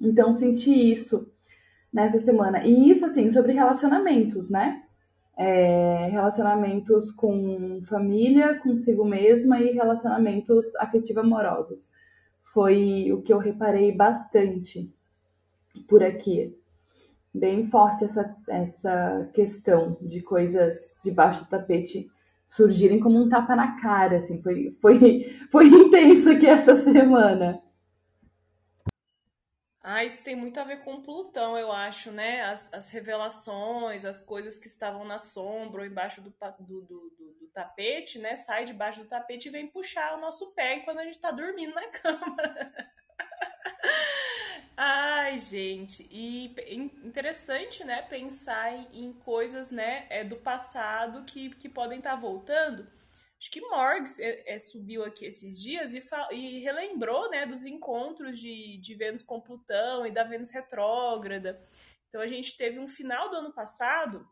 então, 0.00 0.34
senti 0.34 0.92
isso 0.92 1.30
nessa 1.92 2.18
semana. 2.20 2.64
E 2.64 2.90
isso, 2.90 3.04
assim, 3.04 3.30
sobre 3.30 3.52
relacionamentos, 3.52 4.48
né? 4.48 4.82
É, 5.36 6.08
relacionamentos 6.10 7.10
com 7.12 7.80
família, 7.88 8.58
consigo 8.58 9.04
mesma 9.04 9.60
e 9.60 9.72
relacionamentos 9.72 10.74
afetivo-amorosos. 10.76 11.88
Foi 12.52 13.10
o 13.12 13.22
que 13.22 13.32
eu 13.32 13.38
reparei 13.38 13.92
bastante 13.92 14.92
por 15.88 16.02
aqui. 16.02 16.54
Bem 17.32 17.68
forte 17.68 18.04
essa, 18.04 18.36
essa 18.48 19.30
questão 19.32 19.96
de 20.02 20.20
coisas 20.20 20.76
debaixo 21.02 21.44
do 21.44 21.48
tapete 21.48 22.10
surgirem 22.50 22.98
como 22.98 23.16
um 23.16 23.28
tapa 23.28 23.54
na 23.54 23.80
cara, 23.80 24.18
assim, 24.18 24.42
foi, 24.42 24.76
foi, 24.80 25.32
foi 25.50 25.66
intenso 25.68 26.30
aqui 26.30 26.46
essa 26.46 26.76
semana. 26.82 27.62
Ah, 29.82 30.04
isso 30.04 30.22
tem 30.22 30.36
muito 30.36 30.60
a 30.60 30.64
ver 30.64 30.84
com 30.84 31.00
Plutão, 31.00 31.56
eu 31.56 31.72
acho, 31.72 32.10
né? 32.10 32.42
As, 32.42 32.72
as 32.72 32.88
revelações, 32.88 34.04
as 34.04 34.20
coisas 34.20 34.58
que 34.58 34.66
estavam 34.66 35.04
na 35.04 35.18
sombra 35.18 35.80
ou 35.80 35.86
embaixo 35.86 36.20
do, 36.20 36.30
do, 36.58 36.82
do, 36.82 37.10
do, 37.40 37.50
tapete, 37.54 38.18
né? 38.18 38.36
Sai 38.36 38.66
debaixo 38.66 39.00
do 39.00 39.08
tapete 39.08 39.48
e 39.48 39.50
vem 39.50 39.66
puxar 39.66 40.16
o 40.16 40.20
nosso 40.20 40.52
pé 40.52 40.80
quando 40.80 40.98
a 40.98 41.04
gente 41.04 41.18
tá 41.18 41.30
dormindo 41.30 41.74
na 41.74 41.88
cama. 41.88 42.36
Ai, 44.76 45.38
gente, 45.38 46.06
e 46.10 46.54
interessante, 47.04 47.84
né, 47.84 48.00
pensar 48.00 48.72
em 48.94 49.12
coisas, 49.12 49.70
né, 49.70 50.06
é, 50.08 50.24
do 50.24 50.36
passado 50.36 51.22
que, 51.24 51.50
que 51.50 51.68
podem 51.68 51.98
estar 51.98 52.12
tá 52.12 52.16
voltando. 52.16 52.86
Acho 53.40 53.50
que 53.50 53.60
Morgs 53.62 54.20
é, 54.20 54.54
é, 54.54 54.58
subiu 54.58 55.02
aqui 55.02 55.24
esses 55.24 55.58
dias 55.58 55.94
e, 55.94 56.02
e, 56.32 56.58
relembrou, 56.58 57.30
né, 57.30 57.46
dos 57.46 57.64
encontros 57.64 58.38
de, 58.38 58.76
de 58.76 58.94
Vênus 58.94 59.22
com 59.22 59.40
Plutão 59.40 60.06
e 60.06 60.10
da 60.10 60.24
Vênus 60.24 60.50
retrógrada. 60.50 61.66
Então 62.06 62.20
a 62.20 62.26
gente 62.26 62.54
teve 62.54 62.78
um 62.78 62.86
final 62.86 63.30
do 63.30 63.36
ano 63.36 63.52
passado, 63.52 64.28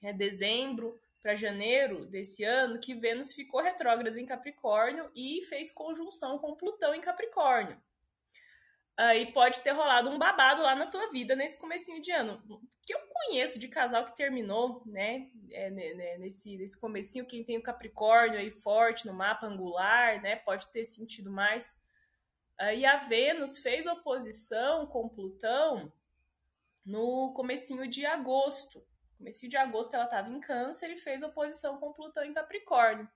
é 0.00 0.12
dezembro 0.12 1.00
para 1.20 1.34
janeiro 1.34 2.06
desse 2.06 2.44
ano, 2.44 2.78
que 2.78 2.94
Vênus 2.94 3.32
ficou 3.32 3.60
retrógrada 3.60 4.20
em 4.20 4.26
Capricórnio 4.26 5.10
e 5.16 5.44
fez 5.46 5.68
conjunção 5.72 6.38
com 6.38 6.54
Plutão 6.54 6.94
em 6.94 7.00
Capricórnio 7.00 7.76
aí 8.98 9.32
pode 9.32 9.60
ter 9.60 9.70
rolado 9.70 10.10
um 10.10 10.18
babado 10.18 10.60
lá 10.60 10.74
na 10.74 10.86
tua 10.86 11.08
vida 11.10 11.36
nesse 11.36 11.56
comecinho 11.56 12.02
de 12.02 12.10
ano. 12.10 12.42
Que 12.84 12.92
eu 12.92 12.98
conheço 13.12 13.58
de 13.58 13.68
casal 13.68 14.04
que 14.04 14.16
terminou, 14.16 14.82
né, 14.84 15.30
é, 15.52 15.70
né, 15.70 16.18
nesse, 16.18 16.56
nesse 16.56 16.78
comecinho, 16.78 17.26
quem 17.26 17.44
tem 17.44 17.56
o 17.56 17.62
Capricórnio 17.62 18.38
aí 18.38 18.50
forte 18.50 19.06
no 19.06 19.14
mapa 19.14 19.46
angular, 19.46 20.20
né, 20.20 20.34
pode 20.36 20.66
ter 20.72 20.84
sentido 20.84 21.30
mais. 21.30 21.76
Aí 22.58 22.84
a 22.84 22.96
Vênus 22.96 23.60
fez 23.60 23.86
oposição 23.86 24.86
com 24.88 25.08
Plutão 25.08 25.92
no 26.84 27.32
comecinho 27.34 27.86
de 27.86 28.04
agosto. 28.04 28.84
Comecinho 29.16 29.50
de 29.50 29.56
agosto 29.56 29.94
ela 29.94 30.04
estava 30.04 30.28
em 30.28 30.40
câncer 30.40 30.90
e 30.90 30.96
fez 30.96 31.22
oposição 31.22 31.78
com 31.78 31.92
Plutão 31.92 32.24
em 32.24 32.34
Capricórnio. 32.34 33.08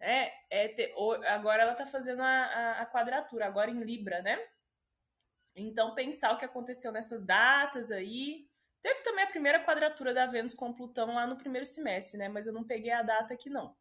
É, 0.00 0.32
é 0.50 0.92
agora 1.28 1.62
ela 1.62 1.72
está 1.72 1.86
fazendo 1.86 2.22
a, 2.22 2.26
a, 2.26 2.82
a 2.82 2.86
quadratura, 2.86 3.46
agora 3.46 3.70
em 3.70 3.84
Libra, 3.84 4.20
né? 4.20 4.36
Então, 5.54 5.94
pensar 5.94 6.32
o 6.32 6.36
que 6.36 6.44
aconteceu 6.44 6.90
nessas 6.92 7.24
datas 7.24 7.90
aí. 7.90 8.46
Teve 8.82 9.02
também 9.02 9.24
a 9.24 9.28
primeira 9.30 9.64
quadratura 9.64 10.12
da 10.12 10.26
Vênus 10.26 10.54
com 10.54 10.72
Plutão 10.72 11.14
lá 11.14 11.26
no 11.26 11.36
primeiro 11.36 11.66
semestre, 11.66 12.18
né? 12.18 12.28
Mas 12.28 12.46
eu 12.46 12.52
não 12.52 12.64
peguei 12.64 12.90
a 12.90 13.02
data 13.02 13.32
aqui, 13.34 13.48
não. 13.48 13.76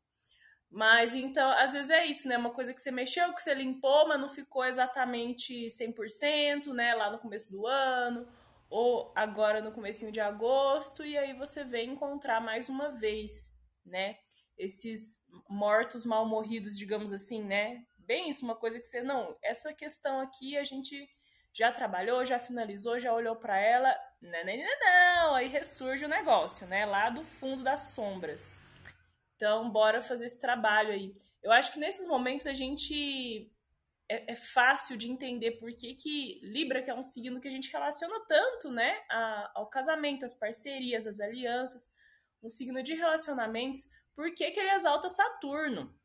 Mas 0.70 1.16
então, 1.16 1.52
às 1.52 1.74
vezes 1.74 1.90
é 1.90 2.06
isso, 2.06 2.30
né? 2.30 2.38
Uma 2.38 2.52
coisa 2.52 2.74
que 2.74 2.80
você 2.80 2.92
mexeu, 2.92 3.34
que 3.34 3.42
você 3.42 3.54
limpou, 3.54 4.08
mas 4.08 4.20
não 4.20 4.30
ficou 4.30 4.64
exatamente 4.64 5.68
100%, 5.70 6.72
né? 6.74 6.94
Lá 6.96 7.12
no 7.12 7.20
começo 7.20 7.52
do 7.52 7.68
ano, 7.68 8.26
ou 8.70 9.12
agora 9.14 9.62
no 9.62 9.74
comecinho 9.74 10.14
de 10.14 10.22
agosto, 10.22 11.04
e 11.04 11.18
aí 11.18 11.34
você 11.34 11.66
vem 11.66 11.92
encontrar 11.92 12.40
mais 12.40 12.70
uma 12.70 12.90
vez, 12.90 13.60
né? 13.86 14.18
Esses 14.58 15.22
mortos 15.50 16.06
mal 16.06 16.26
morridos, 16.26 16.78
digamos 16.78 17.12
assim, 17.12 17.44
né? 17.44 17.86
Bem 17.98 18.30
isso, 18.30 18.46
uma 18.46 18.56
coisa 18.56 18.80
que 18.80 18.88
você 18.88 19.02
não, 19.02 19.38
essa 19.44 19.74
questão 19.74 20.22
aqui 20.22 20.58
a 20.58 20.64
gente 20.64 21.10
já 21.54 21.72
trabalhou, 21.72 22.26
já 22.26 22.40
finalizou, 22.40 23.00
já 23.00 23.14
olhou 23.14 23.36
para 23.36 23.58
ela. 23.58 23.94
Não, 24.22 24.46
não, 24.46 24.58
não, 24.58 24.80
não, 24.80 25.36
aí 25.36 25.48
ressurge 25.48 26.06
o 26.06 26.10
negócio, 26.10 26.68
né? 26.68 26.86
Lá 26.86 27.10
do 27.10 27.24
fundo 27.24 27.64
das 27.64 27.94
sombras. 27.94 28.56
Então, 29.36 29.70
bora 29.70 30.02
fazer 30.02 30.26
esse 30.26 30.40
trabalho 30.40 30.92
aí. 30.92 31.16
Eu 31.42 31.52
acho 31.52 31.74
que 31.74 31.80
nesses 31.80 32.06
momentos 32.06 32.46
a 32.46 32.54
gente 32.54 33.52
é, 34.08 34.34
é, 34.34 34.36
fácil 34.36 34.98
de 34.98 35.10
entender 35.10 35.52
por 35.52 35.74
que, 35.74 35.96
que 35.96 36.40
Libra, 36.44 36.84
que 36.84 36.92
é 36.92 36.94
um 36.94 37.02
signo 37.02 37.40
que 37.40 37.48
a 37.48 37.52
gente 37.52 37.72
relaciona 37.72 38.20
tanto, 38.28 38.70
né, 38.70 39.02
a, 39.10 39.52
ao 39.56 39.68
casamento, 39.68 40.26
às 40.26 40.34
parcerias, 40.34 41.08
às 41.08 41.20
alianças, 41.20 41.90
um 42.44 42.50
signo 42.50 42.84
de 42.84 42.94
relacionamentos, 42.94 43.90
por 44.14 44.34
que, 44.34 44.52
que 44.52 44.60
ele 44.60 44.72
exalta 44.72 45.08
Saturno? 45.08 45.98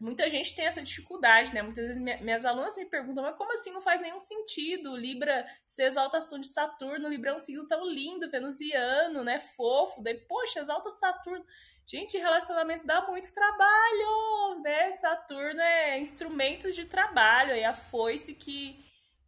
Muita 0.00 0.28
gente 0.30 0.54
tem 0.56 0.64
essa 0.64 0.82
dificuldade, 0.82 1.52
né? 1.52 1.60
Muitas 1.60 1.86
vezes 1.86 2.02
minhas 2.02 2.44
alunas 2.46 2.74
me 2.74 2.86
perguntam, 2.86 3.22
mas 3.22 3.36
como 3.36 3.52
assim 3.52 3.70
não 3.70 3.82
faz 3.82 4.00
nenhum 4.00 4.18
sentido 4.18 4.96
Libra 4.96 5.46
ser 5.66 5.84
exaltação 5.84 6.40
de 6.40 6.46
Saturno? 6.46 7.08
Libra 7.08 7.30
é 7.30 7.34
um 7.34 7.38
signo 7.38 7.68
tão 7.68 7.84
lindo, 7.86 8.30
venusiano, 8.30 9.22
né? 9.22 9.38
Fofo. 9.38 10.02
Daí, 10.02 10.14
poxa, 10.14 10.60
exalta 10.60 10.88
Saturno. 10.88 11.44
Gente, 11.86 12.16
relacionamento 12.16 12.86
dá 12.86 13.06
muito 13.06 13.30
trabalho, 13.32 14.62
né? 14.62 14.90
Saturno 14.92 15.60
é 15.60 16.00
instrumento 16.00 16.72
de 16.72 16.86
trabalho, 16.86 17.52
é 17.52 17.64
a 17.64 17.74
foice 17.74 18.32
que, 18.32 18.82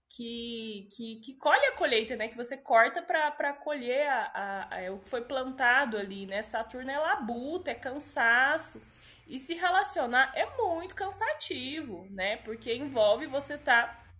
que, 0.08 0.88
que, 0.96 1.16
que 1.16 1.34
colhe 1.34 1.66
a 1.66 1.72
colheita, 1.72 2.16
né? 2.16 2.28
Que 2.28 2.36
você 2.36 2.56
corta 2.56 3.02
para 3.02 3.52
colher 3.52 4.06
a, 4.06 4.30
a, 4.32 4.86
a, 4.86 4.92
o 4.92 5.00
que 5.00 5.10
foi 5.10 5.22
plantado 5.22 5.98
ali, 5.98 6.24
né? 6.24 6.40
Saturno 6.40 6.90
é 6.90 6.98
labuta, 6.98 7.70
é 7.70 7.74
cansaço. 7.74 8.80
E 9.32 9.38
se 9.38 9.54
relacionar 9.54 10.30
é 10.36 10.44
muito 10.58 10.94
cansativo, 10.94 12.06
né? 12.10 12.36
Porque 12.36 12.70
envolve 12.74 13.26
você 13.26 13.54
estar 13.54 13.86
tá 13.86 14.14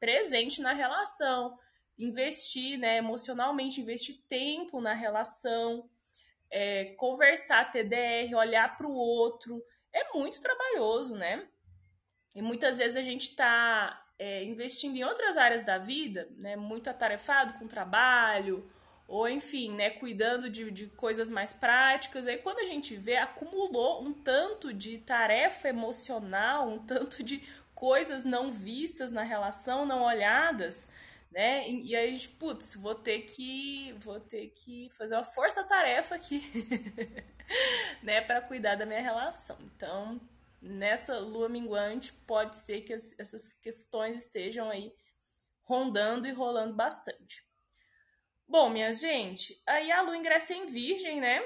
presente 0.00 0.60
na 0.60 0.72
relação, 0.72 1.56
investir, 1.96 2.76
né, 2.76 2.96
emocionalmente, 2.96 3.80
investir 3.80 4.16
tempo 4.28 4.80
na 4.80 4.92
relação, 4.92 5.88
é, 6.50 6.86
conversar, 6.96 7.70
TDR, 7.70 8.34
olhar 8.34 8.76
para 8.76 8.88
o 8.88 8.92
outro. 8.92 9.62
É 9.92 10.12
muito 10.14 10.40
trabalhoso, 10.40 11.14
né? 11.14 11.46
E 12.34 12.42
muitas 12.42 12.78
vezes 12.78 12.96
a 12.96 13.02
gente 13.02 13.28
está 13.28 14.04
é, 14.18 14.42
investindo 14.42 14.96
em 14.96 15.04
outras 15.04 15.36
áreas 15.36 15.62
da 15.62 15.78
vida, 15.78 16.28
né? 16.36 16.56
Muito 16.56 16.90
atarefado 16.90 17.54
com 17.54 17.68
trabalho, 17.68 18.68
ou 19.10 19.28
enfim, 19.28 19.72
né, 19.74 19.90
cuidando 19.90 20.48
de, 20.48 20.70
de 20.70 20.86
coisas 20.86 21.28
mais 21.28 21.52
práticas. 21.52 22.28
Aí 22.28 22.38
quando 22.38 22.60
a 22.60 22.64
gente 22.64 22.94
vê, 22.94 23.16
acumulou 23.16 24.04
um 24.04 24.12
tanto 24.12 24.72
de 24.72 24.98
tarefa 24.98 25.68
emocional, 25.68 26.68
um 26.68 26.78
tanto 26.78 27.20
de 27.20 27.42
coisas 27.74 28.24
não 28.24 28.52
vistas 28.52 29.10
na 29.10 29.24
relação, 29.24 29.84
não 29.84 30.04
olhadas, 30.04 30.86
né? 31.28 31.68
E, 31.68 31.88
e 31.88 31.96
aí 31.96 32.08
a 32.08 32.12
gente, 32.12 32.28
putz, 32.28 32.76
vou 32.76 32.94
ter 32.94 33.22
que 33.22 33.92
vou 33.98 34.20
ter 34.20 34.46
que 34.50 34.88
fazer 34.90 35.16
uma 35.16 35.24
força-tarefa 35.24 36.14
aqui, 36.14 36.40
né, 38.04 38.20
para 38.20 38.40
cuidar 38.40 38.76
da 38.76 38.86
minha 38.86 39.02
relação. 39.02 39.58
Então, 39.74 40.20
nessa 40.62 41.18
lua 41.18 41.48
minguante, 41.48 42.12
pode 42.28 42.56
ser 42.58 42.82
que 42.82 42.92
as, 42.92 43.18
essas 43.18 43.54
questões 43.54 44.22
estejam 44.24 44.70
aí 44.70 44.94
rondando 45.64 46.28
e 46.28 46.32
rolando 46.32 46.74
bastante. 46.74 47.49
Bom, 48.50 48.68
minha 48.68 48.92
gente, 48.92 49.62
aí 49.64 49.92
a 49.92 50.02
lua 50.02 50.16
ingressa 50.16 50.52
em 50.52 50.66
virgem, 50.66 51.20
né? 51.20 51.40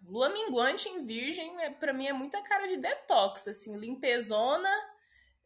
Lua 0.00 0.30
minguante 0.30 0.88
em 0.88 1.04
virgem, 1.04 1.60
é, 1.60 1.68
para 1.68 1.92
mim 1.92 2.06
é 2.06 2.14
muita 2.14 2.40
cara 2.40 2.66
de 2.66 2.78
detox, 2.78 3.46
assim, 3.46 3.76
limpezona, 3.76 4.70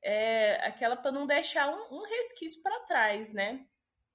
é 0.00 0.64
aquela 0.64 0.94
para 0.94 1.10
não 1.10 1.26
deixar 1.26 1.68
um, 1.68 1.96
um 1.96 2.04
resquício 2.04 2.62
para 2.62 2.84
trás, 2.84 3.32
né? 3.32 3.66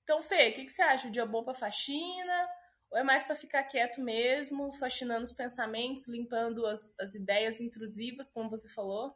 Então, 0.04 0.22
Fê, 0.22 0.48
o 0.48 0.54
que, 0.54 0.64
que 0.64 0.72
você 0.72 0.82
acha? 0.82 1.10
O 1.10 1.12
dia 1.12 1.26
bom 1.26 1.44
pra 1.44 1.54
faxina? 1.54 2.48
Ou 2.90 2.98
é 2.98 3.04
mais 3.04 3.24
para 3.24 3.36
ficar 3.36 3.66
quieto 3.66 4.00
mesmo, 4.00 4.72
faxinando 4.72 5.24
os 5.24 5.34
pensamentos, 5.34 6.08
limpando 6.08 6.66
as, 6.66 6.98
as 6.98 7.14
ideias 7.14 7.60
intrusivas, 7.60 8.30
como 8.30 8.50
você 8.50 8.70
falou? 8.70 9.14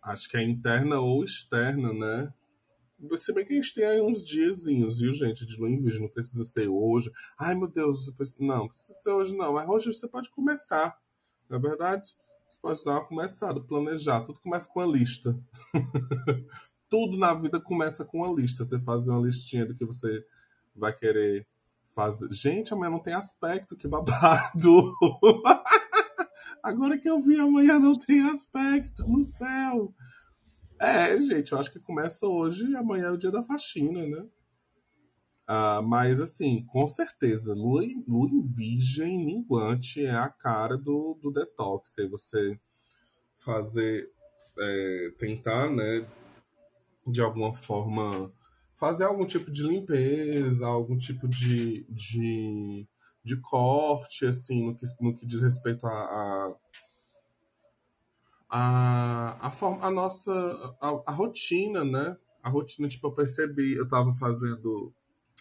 Acho 0.00 0.28
que 0.28 0.36
é 0.36 0.42
interna 0.42 1.00
ou 1.00 1.24
externa, 1.24 1.92
né? 1.92 2.32
Se 3.18 3.32
bem 3.32 3.44
que 3.44 3.52
a 3.52 3.56
gente 3.56 3.74
tem 3.74 3.84
aí 3.84 4.00
uns 4.00 4.22
diazinhos, 4.24 5.00
viu, 5.00 5.12
gente, 5.12 5.44
de 5.44 5.56
lua 5.58 5.68
em 5.68 5.78
virgem. 5.78 6.02
Não 6.02 6.08
precisa 6.08 6.44
ser 6.44 6.68
hoje. 6.68 7.10
Ai, 7.38 7.54
meu 7.54 7.68
Deus, 7.68 8.10
não, 8.38 8.68
precisa 8.68 8.98
ser 8.98 9.10
hoje, 9.10 9.36
não. 9.36 9.54
Mas 9.54 9.68
hoje 9.68 9.92
você 9.92 10.08
pode 10.08 10.30
começar, 10.30 10.98
não 11.48 11.58
é 11.58 11.60
verdade? 11.60 12.14
Você 12.48 12.58
pode 12.60 12.84
dar 12.84 12.92
uma 12.92 13.04
começada, 13.04 13.60
planejar. 13.60 14.20
Tudo 14.20 14.40
começa 14.40 14.68
com 14.68 14.80
a 14.80 14.86
lista. 14.86 15.38
Tudo 16.88 17.16
na 17.16 17.34
vida 17.34 17.60
começa 17.60 18.04
com 18.04 18.18
uma 18.18 18.32
lista. 18.32 18.64
Você 18.64 18.78
fazer 18.80 19.10
uma 19.10 19.26
listinha 19.26 19.66
do 19.66 19.74
que 19.74 19.84
você 19.84 20.24
vai 20.74 20.96
querer 20.96 21.46
fazer. 21.94 22.32
Gente, 22.32 22.72
amanhã 22.72 22.90
não 22.90 22.98
tem 22.98 23.14
aspecto, 23.14 23.76
que 23.76 23.88
babado! 23.88 24.92
Agora 26.62 26.98
que 26.98 27.08
eu 27.08 27.20
vi, 27.20 27.38
amanhã 27.38 27.78
não 27.78 27.94
tem 27.94 28.22
aspecto 28.22 29.06
no 29.06 29.22
céu. 29.22 29.94
É, 30.78 31.20
gente, 31.20 31.52
eu 31.52 31.58
acho 31.58 31.70
que 31.70 31.78
começa 31.78 32.26
hoje 32.26 32.66
e 32.66 32.76
amanhã 32.76 33.06
é 33.06 33.10
o 33.10 33.16
dia 33.16 33.30
da 33.30 33.42
faxina, 33.42 34.06
né? 34.06 34.26
Ah, 35.46 35.82
mas, 35.82 36.20
assim, 36.20 36.64
com 36.66 36.86
certeza, 36.86 37.54
lua, 37.54 37.82
lua 38.08 38.28
em 38.30 38.42
virgem 38.42 39.24
minguante 39.24 40.04
é 40.04 40.14
a 40.14 40.28
cara 40.28 40.76
do, 40.76 41.18
do 41.20 41.30
detox. 41.30 41.98
Aí 41.98 42.08
você 42.08 42.58
fazer, 43.38 44.10
é, 44.58 45.12
tentar, 45.18 45.70
né, 45.70 46.06
de 47.06 47.20
alguma 47.20 47.52
forma, 47.52 48.32
fazer 48.76 49.04
algum 49.04 49.26
tipo 49.26 49.50
de 49.50 49.62
limpeza, 49.62 50.66
algum 50.66 50.96
tipo 50.96 51.28
de, 51.28 51.84
de, 51.90 52.86
de 53.22 53.36
corte, 53.40 54.26
assim, 54.26 54.66
no 54.66 54.74
que, 54.74 54.86
no 55.00 55.14
que 55.14 55.26
diz 55.26 55.42
respeito 55.42 55.86
a, 55.86 55.92
a 55.92 56.54
a, 58.56 59.48
a, 59.48 59.50
forma, 59.50 59.84
a 59.84 59.90
nossa 59.90 60.32
a, 60.80 61.02
a 61.06 61.12
rotina, 61.12 61.84
né? 61.84 62.16
A 62.40 62.48
rotina, 62.48 62.86
tipo, 62.86 63.08
eu 63.08 63.12
percebi, 63.12 63.74
eu 63.74 63.88
tava 63.88 64.12
fazendo 64.14 64.94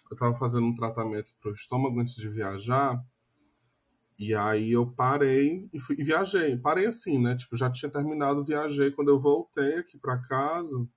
eu 0.09 0.17
tava 0.17 0.35
fazendo 0.35 0.65
um 0.65 0.75
tratamento 0.75 1.31
pro 1.39 1.53
estômago 1.53 1.99
antes 1.99 2.15
de 2.15 2.27
viajar, 2.27 3.03
e 4.17 4.33
aí 4.33 4.71
eu 4.71 4.87
parei 4.91 5.69
e, 5.71 5.79
fui, 5.79 5.95
e 5.99 6.03
viajei. 6.03 6.57
Parei 6.57 6.87
assim, 6.87 7.19
né? 7.19 7.35
Tipo, 7.35 7.55
já 7.55 7.69
tinha 7.69 7.91
terminado, 7.91 8.43
viajei. 8.43 8.89
Quando 8.89 9.09
eu 9.09 9.19
voltei 9.19 9.75
aqui 9.75 9.97
para 9.97 10.17
casa, 10.17 10.87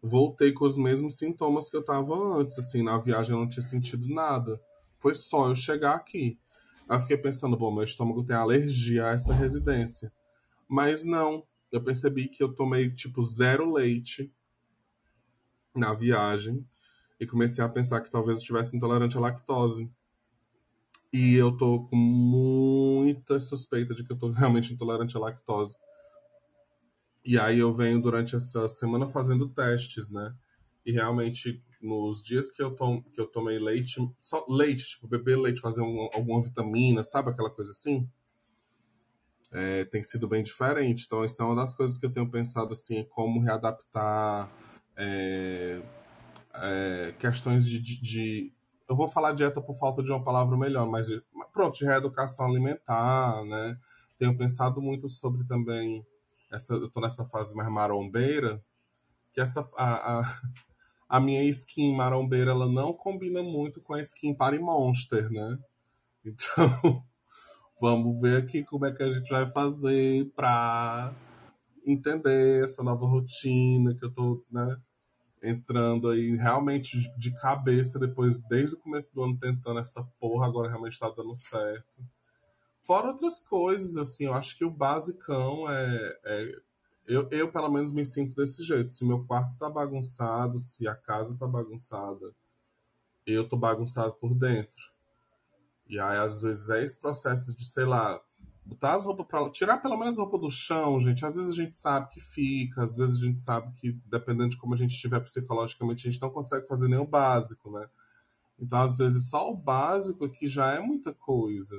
voltei 0.00 0.52
com 0.52 0.64
os 0.64 0.76
mesmos 0.76 1.18
sintomas 1.18 1.68
que 1.68 1.76
eu 1.76 1.84
tava 1.84 2.14
antes, 2.38 2.58
assim, 2.58 2.84
na 2.84 2.98
viagem 2.98 3.34
eu 3.34 3.40
não 3.40 3.48
tinha 3.48 3.62
sentido 3.62 4.06
nada. 4.08 4.60
Foi 5.00 5.14
só 5.14 5.48
eu 5.48 5.56
chegar 5.56 5.96
aqui. 5.96 6.38
Aí 6.88 6.96
eu 6.96 7.00
fiquei 7.00 7.16
pensando, 7.16 7.56
bom, 7.56 7.74
meu 7.74 7.84
estômago 7.84 8.24
tem 8.24 8.36
alergia 8.36 9.08
a 9.08 9.12
essa 9.12 9.34
residência. 9.34 10.12
Mas 10.72 11.04
não, 11.04 11.46
eu 11.70 11.84
percebi 11.84 12.28
que 12.28 12.42
eu 12.42 12.54
tomei 12.54 12.90
tipo 12.90 13.22
zero 13.22 13.70
leite 13.70 14.32
na 15.74 15.92
viagem 15.92 16.66
e 17.20 17.26
comecei 17.26 17.62
a 17.62 17.68
pensar 17.68 18.00
que 18.00 18.10
talvez 18.10 18.38
eu 18.38 18.40
estivesse 18.40 18.74
intolerante 18.74 19.18
à 19.18 19.20
lactose. 19.20 19.92
E 21.12 21.34
eu 21.34 21.54
tô 21.54 21.84
com 21.84 21.94
muita 21.94 23.38
suspeita 23.38 23.94
de 23.94 24.02
que 24.02 24.14
eu 24.14 24.18
tô 24.18 24.30
realmente 24.32 24.72
intolerante 24.72 25.14
à 25.14 25.20
lactose. 25.20 25.76
E 27.22 27.38
aí 27.38 27.58
eu 27.58 27.74
venho 27.74 28.00
durante 28.00 28.34
essa 28.34 28.66
semana 28.66 29.06
fazendo 29.06 29.50
testes, 29.50 30.08
né? 30.08 30.34
E 30.86 30.90
realmente 30.90 31.62
nos 31.82 32.22
dias 32.22 32.50
que 32.50 32.62
eu, 32.62 32.74
tom, 32.74 33.02
que 33.02 33.20
eu 33.20 33.26
tomei 33.26 33.58
leite, 33.58 34.00
só 34.18 34.42
leite, 34.48 34.88
tipo 34.88 35.06
beber 35.06 35.38
leite, 35.38 35.60
fazer 35.60 35.82
um, 35.82 36.08
alguma 36.14 36.42
vitamina, 36.42 37.02
sabe 37.02 37.28
aquela 37.28 37.50
coisa 37.50 37.72
assim? 37.72 38.08
É, 39.52 39.84
tem 39.84 40.02
sido 40.02 40.26
bem 40.26 40.42
diferente. 40.42 41.04
Então, 41.06 41.24
isso 41.24 41.42
é 41.42 41.44
uma 41.44 41.54
das 41.54 41.74
coisas 41.74 41.98
que 41.98 42.06
eu 42.06 42.12
tenho 42.12 42.30
pensado 42.30 42.72
assim, 42.72 43.04
como 43.04 43.40
readaptar 43.40 44.50
é, 44.96 45.80
é, 46.54 47.14
questões 47.18 47.66
de, 47.66 47.78
de, 47.78 48.00
de, 48.00 48.52
Eu 48.88 48.96
vou 48.96 49.06
falar 49.08 49.32
dieta 49.32 49.60
por 49.60 49.76
falta 49.76 50.02
de 50.02 50.10
uma 50.10 50.22
palavra 50.22 50.56
melhor, 50.56 50.88
mas 50.88 51.08
pronto, 51.52 51.78
de 51.78 51.84
reeducação 51.84 52.46
alimentar, 52.46 53.44
né? 53.44 53.78
Tenho 54.18 54.36
pensado 54.36 54.80
muito 54.80 55.08
sobre 55.08 55.44
também. 55.44 56.06
Essa, 56.50 56.74
eu 56.74 56.90
tô 56.90 57.00
nessa 57.00 57.24
fase 57.26 57.54
mais 57.54 57.68
marombeira, 57.70 58.62
que 59.32 59.40
essa. 59.40 59.68
A, 59.76 60.20
a, 60.20 60.42
a 61.08 61.20
minha 61.20 61.42
skin 61.44 61.94
marombeira 61.94 62.52
ela 62.52 62.66
não 62.66 62.94
combina 62.94 63.42
muito 63.42 63.82
com 63.82 63.92
a 63.92 64.00
skin 64.00 64.34
Party 64.34 64.58
Monster, 64.58 65.30
né? 65.30 65.58
Então, 66.24 67.04
vamos 67.82 68.20
ver 68.20 68.40
aqui 68.40 68.62
como 68.62 68.86
é 68.86 68.92
que 68.92 69.02
a 69.02 69.10
gente 69.10 69.28
vai 69.28 69.50
fazer 69.50 70.30
para 70.36 71.12
entender 71.84 72.62
essa 72.62 72.80
nova 72.80 73.04
rotina 73.04 73.92
que 73.92 74.04
eu 74.04 74.12
tô, 74.12 74.46
né, 74.48 74.80
entrando 75.42 76.08
aí 76.08 76.36
realmente 76.36 77.12
de 77.18 77.32
cabeça 77.40 77.98
depois, 77.98 78.38
desde 78.38 78.76
o 78.76 78.78
começo 78.78 79.12
do 79.12 79.24
ano, 79.24 79.36
tentando 79.36 79.80
essa 79.80 80.00
porra, 80.20 80.46
agora 80.46 80.68
realmente 80.68 80.96
tá 80.96 81.10
dando 81.10 81.34
certo. 81.34 82.06
Fora 82.84 83.08
outras 83.08 83.40
coisas, 83.40 83.96
assim, 83.96 84.26
eu 84.26 84.34
acho 84.34 84.56
que 84.56 84.64
o 84.64 84.70
basicão 84.70 85.68
é. 85.68 86.20
é 86.24 86.52
eu, 87.04 87.28
eu, 87.32 87.50
pelo 87.50 87.68
menos, 87.68 87.92
me 87.92 88.04
sinto 88.04 88.36
desse 88.36 88.62
jeito. 88.62 88.94
Se 88.94 89.04
meu 89.04 89.24
quarto 89.24 89.58
tá 89.58 89.68
bagunçado, 89.68 90.56
se 90.60 90.86
a 90.86 90.94
casa 90.94 91.36
tá 91.36 91.48
bagunçada, 91.48 92.32
eu 93.26 93.48
tô 93.48 93.56
bagunçado 93.56 94.12
por 94.14 94.32
dentro. 94.36 94.91
E 95.92 96.00
aí, 96.00 96.16
às 96.16 96.40
vezes, 96.40 96.70
é 96.70 96.82
esse 96.82 96.98
processo 96.98 97.54
de, 97.54 97.66
sei 97.66 97.84
lá, 97.84 98.18
botar 98.64 98.94
as 98.94 99.04
roupas 99.04 99.26
pra 99.26 99.50
Tirar 99.50 99.76
pelo 99.76 99.98
menos 99.98 100.18
a 100.18 100.22
roupa 100.22 100.38
do 100.38 100.50
chão, 100.50 100.98
gente. 100.98 101.22
Às 101.26 101.36
vezes 101.36 101.50
a 101.50 101.54
gente 101.54 101.76
sabe 101.76 102.08
que 102.08 102.18
fica, 102.18 102.82
às 102.82 102.96
vezes 102.96 103.20
a 103.20 103.26
gente 103.26 103.42
sabe 103.42 103.70
que, 103.74 103.92
dependendo 104.06 104.48
de 104.48 104.56
como 104.56 104.72
a 104.72 104.76
gente 104.78 104.94
estiver 104.94 105.20
psicologicamente, 105.20 106.08
a 106.08 106.10
gente 106.10 106.22
não 106.22 106.30
consegue 106.30 106.66
fazer 106.66 106.88
nem 106.88 106.98
o 106.98 107.06
básico, 107.06 107.70
né? 107.70 107.86
Então, 108.58 108.80
às 108.80 108.96
vezes, 108.96 109.28
só 109.28 109.50
o 109.50 109.54
básico 109.54 110.24
aqui 110.24 110.46
já 110.46 110.72
é 110.72 110.80
muita 110.80 111.12
coisa. 111.12 111.76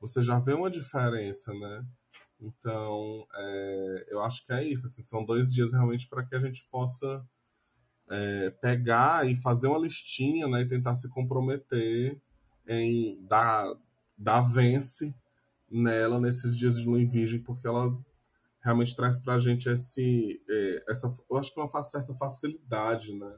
Você 0.00 0.24
já 0.24 0.40
vê 0.40 0.54
uma 0.54 0.68
diferença, 0.68 1.54
né? 1.54 1.86
Então, 2.40 3.24
é, 3.32 4.06
eu 4.08 4.24
acho 4.24 4.44
que 4.44 4.52
é 4.52 4.64
isso. 4.64 4.88
Assim, 4.88 5.02
são 5.02 5.24
dois 5.24 5.52
dias 5.54 5.72
realmente 5.72 6.08
para 6.08 6.24
que 6.24 6.34
a 6.34 6.40
gente 6.40 6.66
possa 6.68 7.24
é, 8.10 8.50
pegar 8.50 9.24
e 9.30 9.36
fazer 9.36 9.68
uma 9.68 9.78
listinha, 9.78 10.48
né? 10.48 10.62
E 10.62 10.68
tentar 10.68 10.96
se 10.96 11.08
comprometer 11.08 12.20
em 12.66 13.24
dar, 13.26 13.72
dar 14.16 14.42
vence 14.42 15.14
nela 15.70 16.20
nesses 16.20 16.56
dias 16.56 16.78
de 16.78 16.86
lua 16.86 17.00
em 17.00 17.06
virgem, 17.06 17.40
porque 17.40 17.66
ela 17.66 17.96
realmente 18.60 18.94
traz 18.94 19.18
pra 19.18 19.38
gente 19.38 19.68
esse, 19.68 20.42
é, 20.48 20.84
essa, 20.88 21.12
eu 21.30 21.36
acho 21.36 21.52
que 21.52 21.60
é 21.60 21.62
uma 21.62 21.82
certa 21.82 22.14
facilidade, 22.14 23.14
né? 23.14 23.36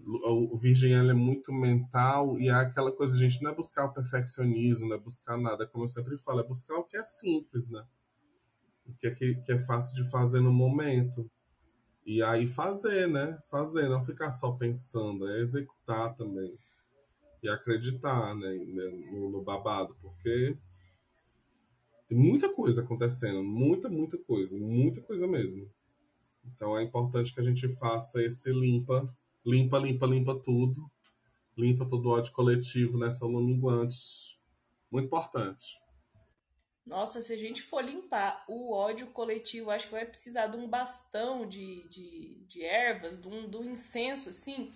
O 0.00 0.56
virgem 0.56 0.92
ela 0.92 1.10
é 1.10 1.14
muito 1.14 1.52
mental 1.52 2.38
e 2.38 2.48
é 2.48 2.52
aquela 2.52 2.92
coisa, 2.92 3.18
gente, 3.18 3.42
não 3.42 3.50
é 3.50 3.54
buscar 3.54 3.84
o 3.84 3.92
perfeccionismo, 3.92 4.88
não 4.88 4.96
é 4.96 4.98
buscar 4.98 5.36
nada, 5.36 5.66
como 5.66 5.84
eu 5.84 5.88
sempre 5.88 6.16
falo, 6.18 6.40
é 6.40 6.44
buscar 6.44 6.76
o 6.76 6.84
que 6.84 6.96
é 6.96 7.04
simples, 7.04 7.68
né? 7.68 7.84
O 8.86 8.94
que 8.94 9.08
é, 9.08 9.10
que, 9.10 9.34
que 9.34 9.52
é 9.52 9.58
fácil 9.58 9.96
de 9.96 10.08
fazer 10.08 10.40
no 10.40 10.52
momento. 10.52 11.28
E 12.06 12.22
aí 12.22 12.46
fazer, 12.46 13.08
né? 13.08 13.38
Fazer, 13.50 13.88
não 13.88 14.04
ficar 14.04 14.30
só 14.30 14.52
pensando, 14.52 15.28
é 15.28 15.40
executar 15.40 16.14
também 16.14 16.56
e 17.42 17.48
acreditar 17.48 18.34
né, 18.34 18.54
no, 19.10 19.30
no, 19.30 19.42
babado, 19.42 19.96
porque 20.00 20.56
tem 22.08 22.18
muita 22.18 22.52
coisa 22.52 22.82
acontecendo, 22.82 23.42
muita, 23.42 23.88
muita 23.88 24.18
coisa, 24.18 24.58
muita 24.58 25.00
coisa 25.00 25.26
mesmo. 25.26 25.70
Então 26.44 26.76
é 26.76 26.82
importante 26.82 27.32
que 27.32 27.40
a 27.40 27.44
gente 27.44 27.68
faça 27.68 28.22
esse 28.22 28.50
limpa, 28.50 29.14
limpa, 29.44 29.78
limpa, 29.78 30.06
limpa 30.06 30.34
tudo, 30.34 30.90
limpa 31.56 31.84
todo 31.84 32.06
o 32.06 32.12
ódio 32.12 32.32
coletivo 32.32 32.98
nessa 32.98 33.26
lua 33.26 33.42
minguante. 33.42 34.38
Muito 34.90 35.06
importante. 35.06 35.78
Nossa, 36.88 37.20
se 37.20 37.34
a 37.34 37.36
gente 37.36 37.62
for 37.62 37.84
limpar 37.84 38.44
o 38.48 38.72
ódio 38.72 39.08
coletivo, 39.08 39.70
acho 39.70 39.86
que 39.86 39.92
vai 39.92 40.06
precisar 40.06 40.46
de 40.46 40.56
um 40.56 40.66
bastão 40.66 41.46
de, 41.46 41.86
de, 41.88 42.34
de 42.46 42.64
ervas, 42.64 43.20
de 43.20 43.28
um, 43.28 43.46
um 43.58 43.72
incenso, 43.72 44.30
assim, 44.30 44.72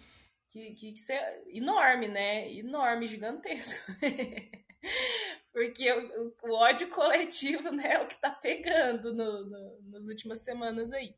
que, 0.53 0.75
que, 0.75 0.93
que 0.93 1.13
é 1.13 1.43
enorme, 1.49 2.09
né? 2.09 2.53
Enorme, 2.53 3.07
gigantesco. 3.07 3.91
Porque 5.51 5.91
o, 5.91 6.35
o, 6.43 6.53
ódio 6.55 6.89
coletivo 6.91 7.71
né, 7.73 7.95
é 7.95 8.03
o 8.03 8.07
que 8.07 8.21
tá 8.21 8.31
pegando 8.31 9.15
no, 9.15 9.45
no, 9.45 9.83
nas 9.91 10.09
últimas 10.09 10.41
semanas 10.41 10.93
aí. 10.93 11.15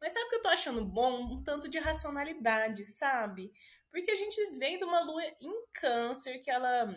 Mas 0.00 0.12
sabe 0.12 0.26
o 0.26 0.28
que 0.28 0.36
eu 0.36 0.42
tô 0.42 0.48
achando 0.48 0.84
bom? 0.84 1.22
Um 1.22 1.42
tanto 1.42 1.68
de 1.68 1.78
racionalidade, 1.78 2.84
sabe? 2.86 3.52
Porque 3.90 4.10
a 4.10 4.16
gente 4.16 4.40
vem 4.58 4.78
de 4.78 4.84
uma 4.84 5.00
lua 5.00 5.22
em 5.40 5.66
câncer, 5.72 6.38
que 6.38 6.50
ela. 6.50 6.94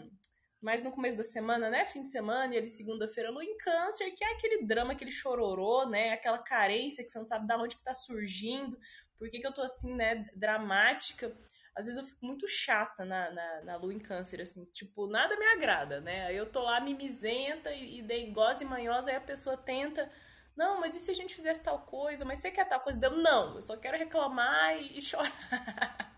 Mais 0.59 0.83
no 0.83 0.91
começo 0.91 1.15
da 1.15 1.23
semana, 1.23 1.69
né? 1.69 1.85
Fim 1.85 2.01
de 2.01 2.09
semana 2.09 2.53
e 2.53 2.57
ali 2.57 2.67
segunda-feira, 2.67 3.29
lua 3.29 3.45
em 3.45 3.57
câncer, 3.57 4.11
que 4.11 4.23
é 4.23 4.33
aquele 4.33 4.65
drama, 4.65 4.93
aquele 4.93 5.11
chororô, 5.11 5.87
né? 5.87 6.11
Aquela 6.11 6.39
carência 6.39 7.03
que 7.03 7.11
você 7.11 7.19
não 7.19 7.27
sabe 7.27 7.47
de 7.47 7.53
onde 7.53 7.75
que 7.75 7.83
tá 7.83 7.93
surgindo 7.93 8.77
por 9.17 9.29
que, 9.29 9.39
que 9.39 9.47
eu 9.47 9.53
tô 9.53 9.61
assim, 9.61 9.95
né, 9.95 10.25
dramática? 10.35 11.35
Às 11.75 11.85
vezes 11.85 11.99
eu 11.99 12.05
fico 12.05 12.25
muito 12.25 12.47
chata 12.47 13.05
na, 13.05 13.31
na, 13.31 13.61
na 13.61 13.75
lua 13.77 13.93
em 13.93 13.99
câncer, 13.99 14.41
assim, 14.41 14.63
tipo, 14.65 15.07
nada 15.07 15.37
me 15.37 15.45
agrada, 15.45 16.01
né? 16.01 16.25
Aí 16.25 16.35
eu 16.35 16.45
tô 16.47 16.61
lá 16.63 16.79
mimizenta 16.81 17.71
e, 17.71 17.99
e 17.99 18.01
dengosa 18.01 18.63
e 18.63 18.67
manhosa, 18.67 19.11
aí 19.11 19.15
a 19.17 19.21
pessoa 19.21 19.55
tenta 19.55 20.11
Não, 20.55 20.79
mas 20.79 20.95
e 20.95 20.99
se 20.99 21.11
a 21.11 21.13
gente 21.13 21.35
fizesse 21.35 21.63
tal 21.63 21.79
coisa? 21.85 22.25
Mas 22.25 22.39
você 22.39 22.49
quer 22.51 22.65
tal 22.67 22.79
coisa? 22.79 22.99
Eu, 23.03 23.11
não, 23.17 23.55
eu 23.55 23.61
só 23.61 23.77
quero 23.77 23.97
reclamar 23.97 24.75
e, 24.81 24.97
e 24.97 25.01
chorar. 25.01 25.31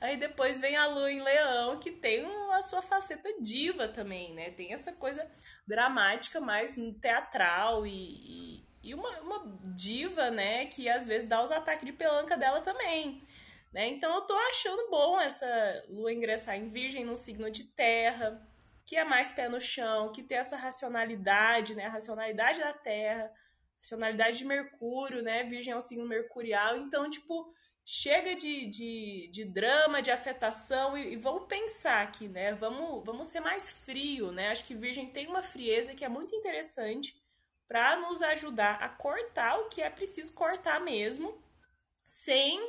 Aí 0.00 0.16
depois 0.16 0.58
vem 0.60 0.76
a 0.76 0.86
Lua 0.86 1.10
em 1.10 1.22
Leão, 1.22 1.78
que 1.78 1.90
tem 1.92 2.26
a 2.52 2.62
sua 2.62 2.82
faceta 2.82 3.28
diva 3.40 3.88
também, 3.88 4.34
né? 4.34 4.50
Tem 4.50 4.72
essa 4.72 4.92
coisa 4.92 5.24
dramática, 5.66 6.40
mais 6.40 6.74
teatral 7.00 7.86
e, 7.86 7.90
e, 7.90 8.66
e 8.82 8.94
uma, 8.94 9.20
uma, 9.20 9.58
diva, 9.74 10.30
né? 10.30 10.66
Que 10.66 10.88
às 10.88 11.06
vezes 11.06 11.28
dá 11.28 11.42
os 11.42 11.52
ataques 11.52 11.84
de 11.86 11.92
pelanca 11.92 12.36
dela 12.36 12.60
também. 12.60 13.22
Né? 13.72 13.88
Então 13.88 14.14
eu 14.14 14.22
tô 14.22 14.34
achando 14.34 14.90
bom 14.90 15.18
essa 15.20 15.84
Lua 15.88 16.12
ingressar 16.12 16.56
em 16.56 16.68
Virgem 16.68 17.04
no 17.04 17.16
signo 17.16 17.50
de 17.50 17.64
terra, 17.64 18.46
que 18.84 18.96
é 18.96 19.04
mais 19.04 19.28
pé 19.30 19.48
no 19.48 19.60
chão, 19.60 20.12
que 20.12 20.22
tem 20.22 20.38
essa 20.38 20.56
racionalidade, 20.56 21.74
né? 21.74 21.86
A 21.86 21.90
racionalidade 21.90 22.60
da 22.60 22.72
terra, 22.72 23.32
racionalidade 23.78 24.38
de 24.38 24.44
Mercúrio, 24.44 25.22
né? 25.22 25.44
Virgem 25.44 25.72
é 25.72 25.76
um 25.76 25.80
signo 25.80 26.06
mercurial, 26.06 26.76
então, 26.76 27.08
tipo 27.08 27.52
chega 27.84 28.34
de, 28.36 28.66
de, 28.66 29.28
de 29.32 29.44
drama, 29.44 30.00
de 30.00 30.10
afetação 30.10 30.96
e, 30.96 31.14
e, 31.14 31.16
vamos 31.16 31.46
pensar 31.46 32.02
aqui, 32.02 32.28
né? 32.28 32.54
Vamos, 32.54 33.04
vamos 33.04 33.28
ser 33.28 33.40
mais 33.40 33.70
frio, 33.70 34.30
né? 34.30 34.50
Acho 34.50 34.64
que 34.64 34.74
Virgem 34.74 35.10
tem 35.10 35.26
uma 35.26 35.42
frieza 35.42 35.94
que 35.94 36.04
é 36.04 36.08
muito 36.08 36.34
interessante 36.34 37.21
para 37.72 37.96
nos 37.96 38.20
ajudar 38.20 38.82
a 38.82 38.88
cortar 38.90 39.58
o 39.60 39.70
que 39.70 39.80
é 39.80 39.88
preciso 39.88 40.34
cortar 40.34 40.78
mesmo, 40.78 41.42
sem, 42.04 42.60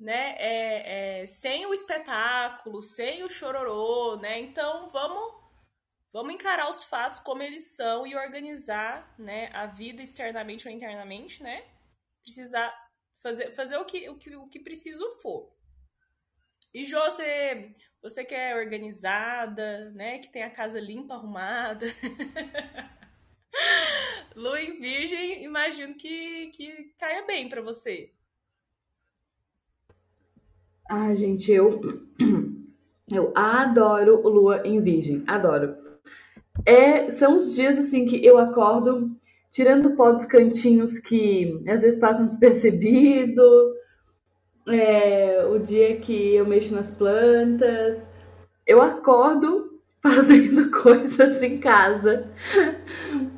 né? 0.00 0.34
É, 0.36 1.20
é, 1.20 1.26
sem 1.26 1.64
o 1.64 1.72
espetáculo, 1.72 2.82
sem 2.82 3.22
o 3.22 3.30
chororô, 3.30 4.16
né? 4.16 4.40
Então 4.40 4.88
vamos 4.88 5.40
vamos 6.12 6.34
encarar 6.34 6.68
os 6.68 6.82
fatos 6.82 7.20
como 7.20 7.40
eles 7.40 7.76
são 7.76 8.04
e 8.04 8.16
organizar, 8.16 9.14
né? 9.16 9.48
A 9.52 9.66
vida 9.66 10.02
externamente 10.02 10.66
ou 10.66 10.74
internamente, 10.74 11.40
né? 11.40 11.64
Precisar 12.24 12.76
fazer, 13.22 13.54
fazer 13.54 13.76
o, 13.76 13.84
que, 13.84 14.08
o, 14.10 14.18
que, 14.18 14.34
o 14.34 14.48
que 14.48 14.58
preciso 14.58 15.08
for. 15.22 15.54
E 16.74 16.84
Jô, 16.84 16.98
você, 16.98 17.72
você 18.02 18.24
que 18.24 18.34
é 18.34 18.56
organizada, 18.56 19.90
né? 19.92 20.18
Que 20.18 20.32
tem 20.32 20.42
a 20.42 20.50
casa 20.50 20.80
limpa, 20.80 21.14
arrumada. 21.14 21.86
Lua 24.36 24.60
em 24.60 24.80
Virgem, 24.80 25.44
imagino 25.44 25.94
que, 25.94 26.48
que 26.48 26.92
caia 26.98 27.24
bem 27.26 27.48
para 27.48 27.60
você. 27.60 28.10
Ah, 30.88 31.14
gente, 31.14 31.50
eu 31.50 31.80
eu 33.10 33.32
adoro 33.34 34.20
Lua 34.28 34.66
em 34.66 34.80
Virgem, 34.80 35.22
adoro. 35.26 35.76
É, 36.64 37.12
são 37.12 37.36
os 37.36 37.54
dias 37.54 37.78
assim 37.78 38.06
que 38.06 38.24
eu 38.24 38.38
acordo 38.38 39.10
tirando 39.50 39.94
pó 39.94 40.12
dos 40.12 40.24
cantinhos 40.24 40.98
que 40.98 41.62
às 41.68 41.82
vezes 41.82 42.00
passam 42.00 42.26
despercebido, 42.26 43.74
é, 44.66 45.44
o 45.46 45.58
dia 45.58 45.96
que 45.98 46.34
eu 46.34 46.46
mexo 46.46 46.74
nas 46.74 46.90
plantas, 46.90 48.06
eu 48.66 48.80
acordo 48.80 49.61
fazendo 50.02 50.70
coisas 50.82 51.42
em 51.42 51.58
casa. 51.58 52.28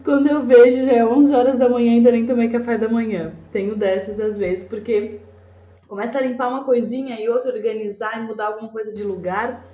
Quando 0.02 0.28
eu 0.28 0.44
vejo 0.44 0.86
já 0.86 0.92
é 0.92 1.04
11 1.04 1.34
horas 1.34 1.58
da 1.58 1.68
manhã 1.68 1.92
ainda 1.92 2.10
nem 2.10 2.26
tomei 2.26 2.48
café 2.48 2.78
da 2.78 2.88
manhã. 2.88 3.34
Tenho 3.52 3.76
dessas 3.76 4.18
às 4.18 4.36
vezes, 4.36 4.64
porque 4.66 5.20
começa 5.86 6.18
a 6.18 6.22
limpar 6.22 6.48
uma 6.48 6.64
coisinha 6.64 7.20
e 7.20 7.28
outra, 7.28 7.54
organizar 7.54 8.18
e 8.18 8.26
mudar 8.26 8.46
alguma 8.46 8.70
coisa 8.70 8.90
de 8.92 9.02
lugar. 9.02 9.64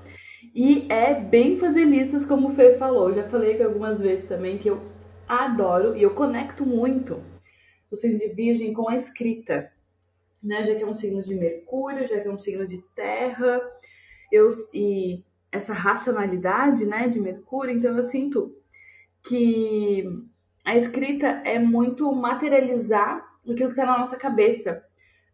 E 0.55 0.87
é 0.88 1.14
bem 1.14 1.59
fazer 1.59 1.85
listas, 1.85 2.24
como 2.24 2.48
o 2.48 2.55
Fê 2.55 2.76
falou. 2.76 3.14
Já 3.14 3.22
falei 3.29 3.55
que 3.55 3.62
algumas 3.62 4.00
vezes 4.00 4.26
também 4.26 4.59
que 4.59 4.68
eu 4.68 4.81
adoro 5.29 5.96
e 5.96 6.03
eu 6.03 6.11
conecto 6.11 6.66
muito 6.66 7.22
o 7.90 7.96
signo 7.96 8.18
de 8.18 8.29
Virgem 8.29 8.72
com 8.72 8.88
a 8.88 8.96
escrita, 8.96 9.70
né? 10.42 10.64
Já 10.64 10.74
que 10.74 10.83
é 10.83 10.87
um 10.87 10.94
signo 10.94 11.22
de 11.22 11.35
Mercúrio, 11.35 12.07
já 12.07 12.18
que 12.18 12.26
é 12.26 12.31
um 12.31 12.38
signo 12.38 12.66
de 12.66 12.79
Terra, 12.94 13.61
eu 14.33 14.48
e 14.72 15.22
essa 15.53 15.73
racionalidade, 15.73 16.87
né, 16.87 17.09
de 17.09 17.21
Mercúrio, 17.21 17.77
então 17.77 17.97
eu 17.97 18.05
sinto 18.05 18.55
que 19.25 20.05
a 20.65 20.77
escrita 20.77 21.27
é 21.45 21.59
muito 21.59 22.11
materializar 22.13 23.29
aquilo 23.43 23.57
que 23.57 23.65
está 23.65 23.87
na 23.87 23.99
nossa 23.99 24.17
cabeça, 24.17 24.83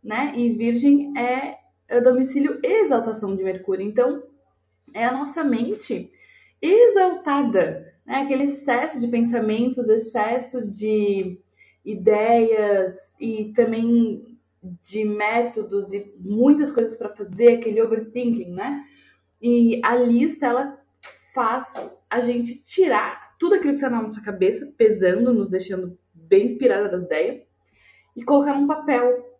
né? 0.03 0.33
E 0.35 0.53
Virgem 0.53 1.13
é 1.19 1.59
o 1.91 2.01
domicílio 2.01 2.61
e 2.63 2.85
exaltação 2.85 3.37
de 3.37 3.43
Mercúrio, 3.43 3.87
então 3.87 4.23
é 4.95 5.05
a 5.05 5.13
nossa 5.13 5.45
mente 5.45 6.11
exaltada, 6.61 7.95
né? 8.05 8.23
aquele 8.23 8.45
excesso 8.45 8.99
de 9.01 9.09
pensamentos, 9.09 9.89
excesso 9.89 10.67
de 10.67 11.39
ideias 11.85 12.95
e 13.21 13.53
também 13.55 14.39
de 14.83 15.05
métodos 15.05 15.93
e 15.93 16.13
muitas 16.19 16.71
coisas 16.71 16.97
para 16.97 17.15
fazer, 17.15 17.59
aquele 17.59 17.81
overthinking, 17.81 18.51
né? 18.51 18.85
E 19.41 19.81
a 19.85 19.95
lista 19.95 20.47
ela 20.47 20.79
faz 21.35 21.73
a 22.09 22.21
gente 22.21 22.57
tirar 22.65 23.37
tudo 23.39 23.55
aquilo 23.55 23.73
que 23.73 23.85
está 23.85 23.91
na 23.91 24.03
nossa 24.03 24.21
cabeça, 24.23 24.73
pesando, 24.77 25.33
nos 25.33 25.51
deixando 25.51 25.99
bem 26.15 26.57
pirada 26.57 26.89
das 26.89 27.05
ideias, 27.05 27.43
e 28.17 28.25
colocar 28.25 28.55
num 28.55 28.67
papel. 28.67 29.39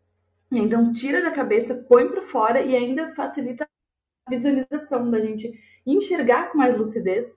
Então 0.53 0.93
tira 0.93 1.23
da 1.23 1.31
cabeça, 1.31 1.75
põe 1.75 2.09
para 2.09 2.23
fora 2.23 2.61
e 2.61 2.77
ainda 2.77 3.15
facilita 3.15 3.67
a 4.27 4.31
visualização 4.31 5.11
da 5.11 5.19
gente 5.21 5.53
enxergar 5.87 6.51
com 6.51 6.59
mais 6.59 6.77
lucidez 6.77 7.35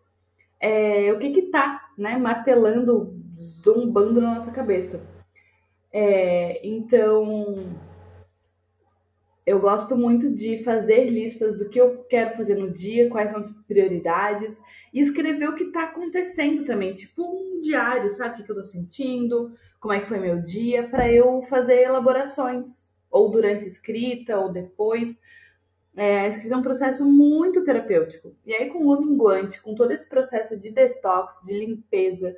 é, 0.59 1.11
o 1.13 1.19
que 1.19 1.31
que 1.31 1.41
tá, 1.43 1.89
né, 1.97 2.17
martelando, 2.17 3.17
zombando 3.63 4.19
na 4.19 4.35
nossa 4.35 4.51
cabeça. 4.51 5.01
É, 5.91 6.59
então, 6.67 7.75
eu 9.49 9.59
gosto 9.59 9.97
muito 9.97 10.29
de 10.31 10.63
fazer 10.63 11.09
listas 11.09 11.57
do 11.57 11.67
que 11.67 11.81
eu 11.81 12.03
quero 12.03 12.37
fazer 12.37 12.53
no 12.53 12.69
dia, 12.69 13.09
quais 13.09 13.31
são 13.31 13.39
as 13.39 13.49
prioridades, 13.67 14.55
e 14.93 15.01
escrever 15.01 15.49
o 15.49 15.55
que 15.55 15.63
está 15.63 15.85
acontecendo 15.85 16.63
também, 16.63 16.93
tipo 16.93 17.23
um 17.23 17.59
diário, 17.59 18.11
sabe? 18.11 18.41
O 18.41 18.45
que, 18.45 18.51
eu 18.51 18.57
tô 18.57 18.63
sentindo, 18.63 19.51
como 19.79 19.91
é 19.91 20.01
que 20.01 20.07
foi 20.07 20.19
meu 20.19 20.39
dia, 20.39 20.87
para 20.87 21.11
eu 21.11 21.41
fazer 21.49 21.81
elaborações, 21.81 22.85
ou 23.09 23.31
durante 23.31 23.65
a 23.65 23.67
escrita, 23.67 24.39
ou 24.39 24.51
depois. 24.51 25.19
É, 25.95 26.19
a 26.19 26.27
escrita 26.27 26.53
é 26.53 26.57
um 26.57 26.61
processo 26.61 27.03
muito 27.03 27.63
terapêutico. 27.63 28.35
E 28.45 28.53
aí, 28.53 28.69
com 28.69 28.85
o 28.85 29.01
minguante, 29.01 29.59
com 29.63 29.73
todo 29.73 29.89
esse 29.89 30.07
processo 30.07 30.55
de 30.55 30.69
detox, 30.69 31.39
de 31.43 31.53
limpeza, 31.65 32.37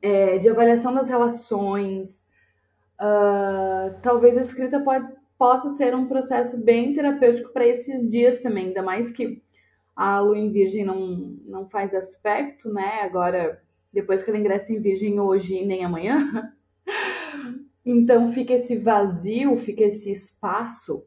é, 0.00 0.38
de 0.38 0.48
avaliação 0.48 0.94
das 0.94 1.06
relações, 1.06 2.24
uh, 2.98 3.94
talvez 4.00 4.38
a 4.38 4.42
escrita 4.42 4.80
pode, 4.80 5.21
possa 5.42 5.70
ser 5.76 5.92
um 5.92 6.06
processo 6.06 6.56
bem 6.56 6.94
terapêutico 6.94 7.52
para 7.52 7.66
esses 7.66 8.08
dias 8.08 8.40
também, 8.40 8.68
ainda 8.68 8.80
mais 8.80 9.10
que 9.10 9.42
a 9.96 10.20
lua 10.20 10.38
em 10.38 10.52
virgem 10.52 10.84
não, 10.84 11.36
não 11.44 11.68
faz 11.68 11.92
aspecto, 11.92 12.72
né? 12.72 13.00
Agora, 13.02 13.60
depois 13.92 14.22
que 14.22 14.30
ela 14.30 14.38
ingressa 14.38 14.72
em 14.72 14.80
virgem 14.80 15.18
hoje 15.18 15.56
e 15.56 15.66
nem 15.66 15.84
amanhã. 15.84 16.52
então 17.84 18.32
fica 18.32 18.52
esse 18.52 18.76
vazio, 18.76 19.56
fica 19.58 19.82
esse 19.82 20.12
espaço 20.12 21.04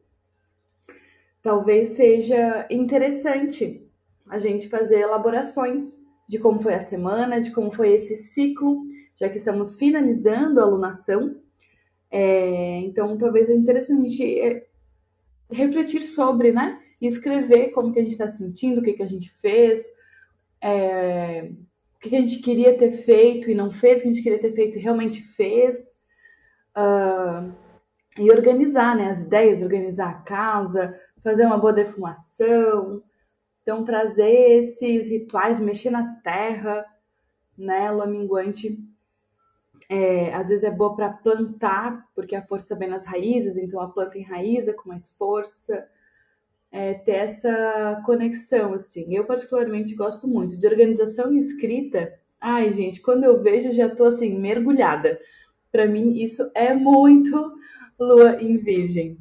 talvez 1.46 1.90
seja 1.90 2.66
interessante 2.68 3.80
a 4.28 4.36
gente 4.36 4.68
fazer 4.68 4.98
elaborações 4.98 5.96
de 6.28 6.40
como 6.40 6.60
foi 6.60 6.74
a 6.74 6.80
semana, 6.80 7.40
de 7.40 7.52
como 7.52 7.70
foi 7.70 7.92
esse 7.92 8.16
ciclo, 8.16 8.82
já 9.16 9.28
que 9.28 9.38
estamos 9.38 9.76
finalizando 9.76 10.58
a 10.58 10.64
alunação. 10.64 11.36
É, 12.10 12.78
então, 12.78 13.16
talvez 13.18 13.46
seja 13.46 13.58
interessante 13.58 14.40
é, 14.40 14.66
refletir 15.50 16.02
sobre, 16.02 16.52
né? 16.52 16.80
E 17.00 17.06
escrever 17.06 17.70
como 17.70 17.92
que 17.92 17.98
a 17.98 18.02
gente 18.02 18.12
está 18.12 18.28
sentindo, 18.28 18.80
o 18.80 18.82
que, 18.82 18.94
que 18.94 19.02
a 19.02 19.08
gente 19.08 19.30
fez, 19.40 19.84
é, 20.60 21.50
o 21.96 21.98
que, 22.00 22.10
que 22.10 22.16
a 22.16 22.20
gente 22.20 22.38
queria 22.38 22.76
ter 22.78 23.04
feito 23.04 23.50
e 23.50 23.54
não 23.54 23.70
fez, 23.70 23.98
o 23.98 24.02
que 24.02 24.08
a 24.08 24.12
gente 24.12 24.22
queria 24.22 24.38
ter 24.38 24.52
feito 24.52 24.78
e 24.78 24.82
realmente 24.82 25.22
fez. 25.22 25.94
Uh, 26.76 27.52
e 28.18 28.30
organizar 28.30 28.96
né, 28.96 29.10
as 29.10 29.20
ideias, 29.20 29.62
organizar 29.62 30.08
a 30.10 30.22
casa, 30.22 30.98
fazer 31.22 31.44
uma 31.44 31.58
boa 31.58 31.72
defumação. 31.72 33.02
Então, 33.62 33.84
trazer 33.84 34.30
esses 34.30 35.08
rituais, 35.08 35.60
mexer 35.60 35.90
na 35.90 36.14
terra, 36.22 36.84
né? 37.58 37.90
Lua 37.90 38.06
minguante, 38.06 38.78
é, 39.88 40.34
às 40.34 40.48
vezes 40.48 40.64
é 40.64 40.70
boa 40.70 40.96
para 40.96 41.10
plantar, 41.10 42.08
porque 42.14 42.34
a 42.34 42.44
força 42.44 42.66
também 42.66 42.88
nas 42.88 43.04
raízes, 43.04 43.56
então 43.56 43.80
a 43.80 43.88
planta 43.88 44.18
enraiza 44.18 44.72
com 44.72 44.88
mais 44.88 45.08
força. 45.18 45.88
É, 46.70 46.94
ter 46.94 47.12
essa 47.12 48.02
conexão, 48.04 48.74
assim. 48.74 49.14
Eu, 49.14 49.24
particularmente, 49.24 49.94
gosto 49.94 50.26
muito 50.26 50.56
de 50.58 50.66
organização 50.66 51.32
e 51.32 51.38
escrita. 51.38 52.20
Ai, 52.40 52.72
gente, 52.72 53.00
quando 53.00 53.24
eu 53.24 53.40
vejo, 53.40 53.72
já 53.72 53.88
tô, 53.88 54.04
assim, 54.04 54.36
mergulhada. 54.38 55.18
Para 55.70 55.86
mim, 55.86 56.14
isso 56.18 56.50
é 56.54 56.74
muito 56.74 57.54
lua 57.98 58.42
em 58.42 58.58
virgem. 58.58 59.16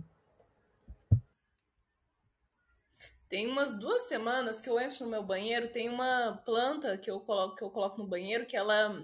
Tem 3.29 3.47
umas 3.47 3.73
duas 3.73 4.03
semanas 4.03 4.59
que 4.59 4.69
eu 4.69 4.79
entro 4.79 5.05
no 5.05 5.11
meu 5.11 5.23
banheiro, 5.23 5.67
tem 5.67 5.89
uma 5.89 6.41
planta 6.45 6.97
que 6.97 7.09
eu 7.09 7.19
coloco, 7.19 7.55
que 7.55 7.63
eu 7.63 7.69
coloco 7.69 7.97
no 7.97 8.07
banheiro 8.07 8.45
que 8.45 8.55
ela 8.55 9.03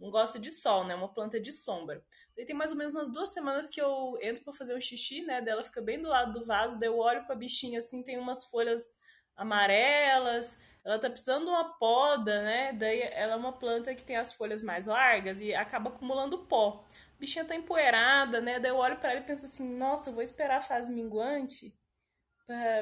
não 0.00 0.10
gosta 0.10 0.38
de 0.38 0.50
sol, 0.50 0.84
né? 0.84 0.94
Uma 0.94 1.12
planta 1.12 1.38
de 1.38 1.52
sombra. 1.52 2.02
Daí 2.34 2.46
tem 2.46 2.56
mais 2.56 2.72
ou 2.72 2.78
menos 2.78 2.94
umas 2.94 3.10
duas 3.10 3.28
semanas 3.28 3.68
que 3.68 3.80
eu 3.80 4.18
entro 4.22 4.42
para 4.42 4.54
fazer 4.54 4.74
um 4.74 4.80
xixi, 4.80 5.20
né? 5.22 5.42
Dela 5.42 5.62
fica 5.62 5.82
bem 5.82 6.00
do 6.00 6.08
lado 6.08 6.32
do 6.40 6.46
vaso, 6.46 6.78
daí 6.78 6.88
eu 6.88 6.96
olho 6.96 7.24
pra 7.26 7.34
bichinha 7.34 7.78
assim, 7.78 8.02
tem 8.02 8.18
umas 8.18 8.44
folhas 8.44 8.98
amarelas. 9.36 10.58
Ela 10.82 10.98
tá 10.98 11.10
precisando 11.10 11.44
de 11.44 11.50
uma 11.50 11.76
poda, 11.78 12.42
né? 12.42 12.72
Daí 12.72 13.02
ela 13.02 13.34
é 13.34 13.36
uma 13.36 13.52
planta 13.52 13.94
que 13.94 14.02
tem 14.02 14.16
as 14.16 14.32
folhas 14.32 14.62
mais 14.62 14.86
largas 14.86 15.40
e 15.42 15.54
acaba 15.54 15.90
acumulando 15.90 16.46
pó. 16.46 16.86
A 17.14 17.20
bichinha 17.20 17.44
tá 17.44 17.54
empoeirada, 17.54 18.40
né? 18.40 18.58
Daí 18.58 18.70
eu 18.70 18.78
olho 18.78 18.96
para 18.96 19.10
ela 19.12 19.20
e 19.20 19.24
penso 19.24 19.44
assim: 19.44 19.68
nossa, 19.76 20.08
eu 20.08 20.14
vou 20.14 20.22
esperar 20.22 20.58
a 20.58 20.62
fase 20.62 20.90
minguante 20.90 21.74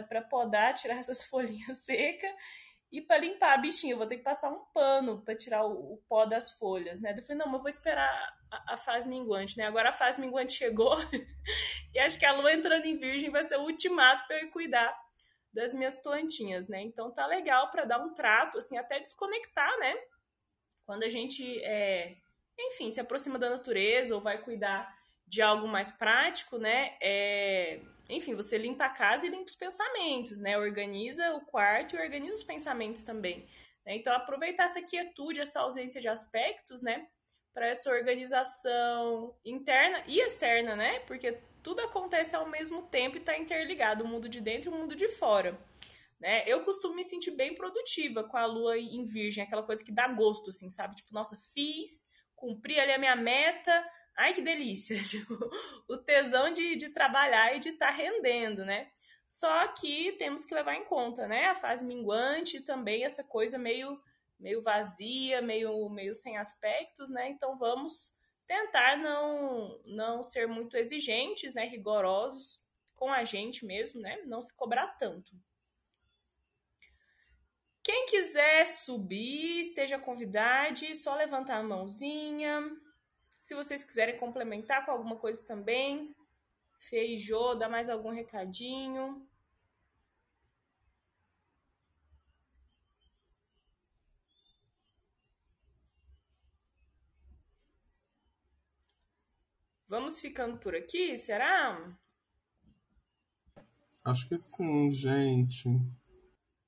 para 0.09 0.23
podar, 0.23 0.75
tirar 0.75 0.95
essas 1.01 1.25
folhinhas 1.25 1.79
secas 1.79 2.31
e 2.90 3.03
para 3.03 3.18
limpar 3.18 3.53
a 3.53 3.59
bichinha, 3.59 3.92
eu 3.92 3.98
vou 3.98 4.07
ter 4.07 4.16
que 4.16 4.22
passar 4.22 4.51
um 4.51 4.64
pano 4.72 5.20
para 5.22 5.37
tirar 5.37 5.64
o, 5.64 5.94
o, 5.94 5.96
pó 6.09 6.24
das 6.24 6.51
folhas, 6.53 7.01
né? 7.01 7.14
Eu 7.16 7.22
falei, 7.22 7.37
não, 7.37 7.46
mas 7.46 7.61
vou 7.61 7.68
esperar 7.68 8.09
a, 8.51 8.74
a, 8.74 8.77
fase 8.79 9.07
minguante, 9.07 9.59
né? 9.59 9.64
Agora 9.64 9.90
a 9.90 9.92
fase 9.92 10.18
minguante 10.20 10.55
chegou 10.55 10.96
e 11.94 11.98
acho 11.98 12.18
que 12.18 12.24
a 12.24 12.33
lua 12.33 12.53
entrando 12.53 12.87
em 12.87 12.96
virgem 12.96 13.31
vai 13.31 13.44
ser 13.44 13.57
o 13.57 13.64
ultimato 13.64 14.27
para 14.27 14.40
eu 14.40 14.51
cuidar 14.51 14.98
das 15.53 15.74
minhas 15.74 15.98
plantinhas, 15.98 16.66
né? 16.66 16.81
Então 16.81 17.11
tá 17.11 17.27
legal 17.27 17.70
para 17.70 17.85
dar 17.85 18.01
um 18.01 18.14
trato, 18.14 18.57
assim, 18.57 18.79
até 18.79 18.98
desconectar, 19.01 19.79
né? 19.79 19.94
Quando 20.87 21.03
a 21.03 21.11
gente, 21.11 21.62
é, 21.64 22.16
enfim, 22.59 22.90
se 22.90 23.01
aproxima 23.01 23.38
da 23.38 23.51
natureza 23.51 24.14
ou 24.14 24.20
vai 24.22 24.38
cuidar 24.42 24.98
de 25.29 25.43
algo 25.43 25.69
mais 25.69 25.91
prático, 25.91 26.57
né? 26.59 26.97
É, 27.01 27.81
enfim, 28.09 28.35
você 28.35 28.57
limpa 28.57 28.87
a 28.87 28.91
casa 28.91 29.27
e 29.27 29.31
limpa 29.31 29.45
os 29.45 29.57
pensamentos, 29.57 30.38
né? 30.38 30.59
Organiza 30.59 31.35
o 31.35 31.43
quarto 31.43 31.95
e 31.95 31.99
organiza 32.01 32.35
os 32.35 32.43
pensamentos 32.43 33.05
também. 33.05 33.47
Né? 33.85 33.97
Então, 33.97 34.12
aproveitar 34.12 34.64
essa 34.64 34.81
quietude, 34.81 35.41
essa 35.41 35.61
ausência 35.61 36.01
de 36.01 36.09
aspectos, 36.09 36.83
né? 36.83 37.07
Para 37.53 37.67
essa 37.67 37.91
organização 37.91 39.37
interna 39.45 40.03
e 40.07 40.21
externa, 40.21 40.75
né? 40.75 41.01
Porque 41.01 41.38
tudo 41.62 41.81
acontece 41.81 42.35
ao 42.35 42.49
mesmo 42.49 42.83
tempo 42.83 43.17
e 43.17 43.21
está 43.21 43.37
interligado, 43.37 44.05
o 44.05 44.09
mundo 44.09 44.29
de 44.29 44.41
dentro 44.41 44.71
e 44.71 44.75
o 44.75 44.77
mundo 44.77 44.97
de 44.97 45.09
fora. 45.09 45.59
Né? 46.19 46.43
Eu 46.47 46.64
costumo 46.64 46.95
me 46.95 47.05
sentir 47.05 47.33
bem 47.33 47.55
produtiva 47.55 48.25
com 48.25 48.37
a 48.37 48.47
lua 48.47 48.79
em 48.79 49.05
virgem, 49.05 49.45
aquela 49.45 49.62
coisa 49.62 49.85
que 49.85 49.93
dá 49.93 50.09
gosto, 50.09 50.51
assim, 50.51 50.69
sabe? 50.71 50.97
Tipo, 50.97 51.12
nossa, 51.12 51.37
fiz, 51.55 52.07
cumpri 52.35 52.79
ali 52.81 52.93
a 52.93 52.99
minha 52.99 53.14
meta, 53.14 53.85
Ai, 54.19 54.33
que 54.33 54.43
delícia! 54.43 54.97
Tipo, 55.09 55.39
o 55.87 55.97
tesão 55.97 56.53
de, 56.53 56.75
de 56.75 56.89
trabalhar 56.89 57.55
e 57.55 57.61
de 57.61 57.69
estar 57.69 57.91
tá 57.91 57.93
rendendo, 57.93 58.65
né? 58.65 58.91
Só 59.29 59.69
que 59.69 60.13
temos 60.13 60.45
que 60.45 60.55
levar 60.55 60.75
em 60.75 60.85
conta, 60.85 61.29
né? 61.29 61.47
A 61.47 61.55
fase 61.55 61.87
minguante 61.87 62.61
também 62.61 63.05
essa 63.05 63.23
coisa 63.23 63.57
meio, 63.57 64.01
meio 64.41 64.61
vazia, 64.61 65.41
meio, 65.41 65.89
meio 65.89 66.15
sem 66.15 66.37
aspectos, 66.37 67.09
né? 67.09 67.29
Então 67.29 67.57
vamos 67.57 68.13
tentar 68.45 68.97
não, 68.97 69.81
não 69.85 70.25
ser 70.25 70.49
muito 70.49 70.77
exigentes, 70.77 71.55
né? 71.55 71.65
Rigorosos 71.65 72.61
com 72.97 73.13
a 73.13 73.23
gente 73.23 73.65
mesmo, 73.65 74.01
né? 74.01 74.21
Não 74.27 74.41
se 74.41 74.53
cobrar 74.53 74.89
tanto. 74.99 75.31
Quem 77.85 78.07
quiser 78.07 78.67
subir, 78.67 79.61
esteja 79.61 79.97
convidado, 79.97 80.93
só 80.97 81.15
levantar 81.15 81.59
a 81.59 81.63
mãozinha. 81.63 82.69
Se 83.38 83.55
vocês 83.55 83.83
quiserem 83.83 84.18
complementar 84.18 84.85
com 84.85 84.92
alguma 84.92 85.16
coisa 85.16 85.42
também, 85.44 86.14
Feijô, 86.79 87.55
dá 87.55 87.68
mais 87.68 87.88
algum 87.88 88.11
recadinho? 88.11 89.27
Vamos 99.88 100.20
ficando 100.20 100.59
por 100.59 100.74
aqui, 100.74 101.16
será? 101.16 101.96
Acho 104.05 104.29
que 104.29 104.37
sim, 104.37 104.92
gente. 104.92 105.66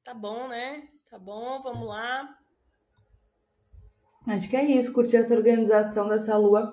Tá 0.02 0.14
bom, 0.14 0.48
né? 0.48 0.88
Tá 1.10 1.18
bom, 1.18 1.60
vamos 1.60 1.86
lá. 1.86 2.39
Acho 4.30 4.48
que 4.48 4.56
é 4.56 4.64
isso, 4.64 4.92
curtir 4.92 5.16
essa 5.16 5.34
organização 5.34 6.08
dessa 6.08 6.36
lua 6.36 6.72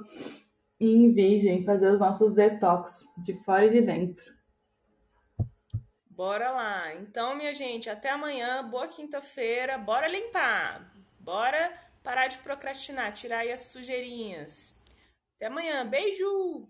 em 0.79 1.11
virgem, 1.11 1.65
fazer 1.65 1.91
os 1.91 1.99
nossos 1.99 2.33
detox 2.33 3.03
de 3.17 3.33
fora 3.43 3.65
e 3.65 3.71
de 3.71 3.81
dentro. 3.81 4.37
Bora 6.09 6.51
lá. 6.51 6.95
Então, 6.95 7.35
minha 7.35 7.53
gente, 7.53 7.89
até 7.89 8.09
amanhã, 8.11 8.67
boa 8.67 8.87
quinta-feira, 8.87 9.77
bora 9.77 10.07
limpar. 10.07 10.93
Bora 11.19 11.73
parar 12.03 12.27
de 12.27 12.37
procrastinar, 12.39 13.11
tirar 13.13 13.39
aí 13.39 13.51
as 13.51 13.67
sujeirinhas. 13.67 14.75
Até 15.35 15.47
amanhã, 15.47 15.85
beijo. 15.85 16.69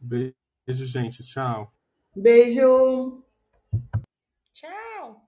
Beijo, 0.00 0.86
gente, 0.86 1.22
tchau. 1.22 1.72
Beijo. 2.14 3.24
Tchau. 4.52 5.27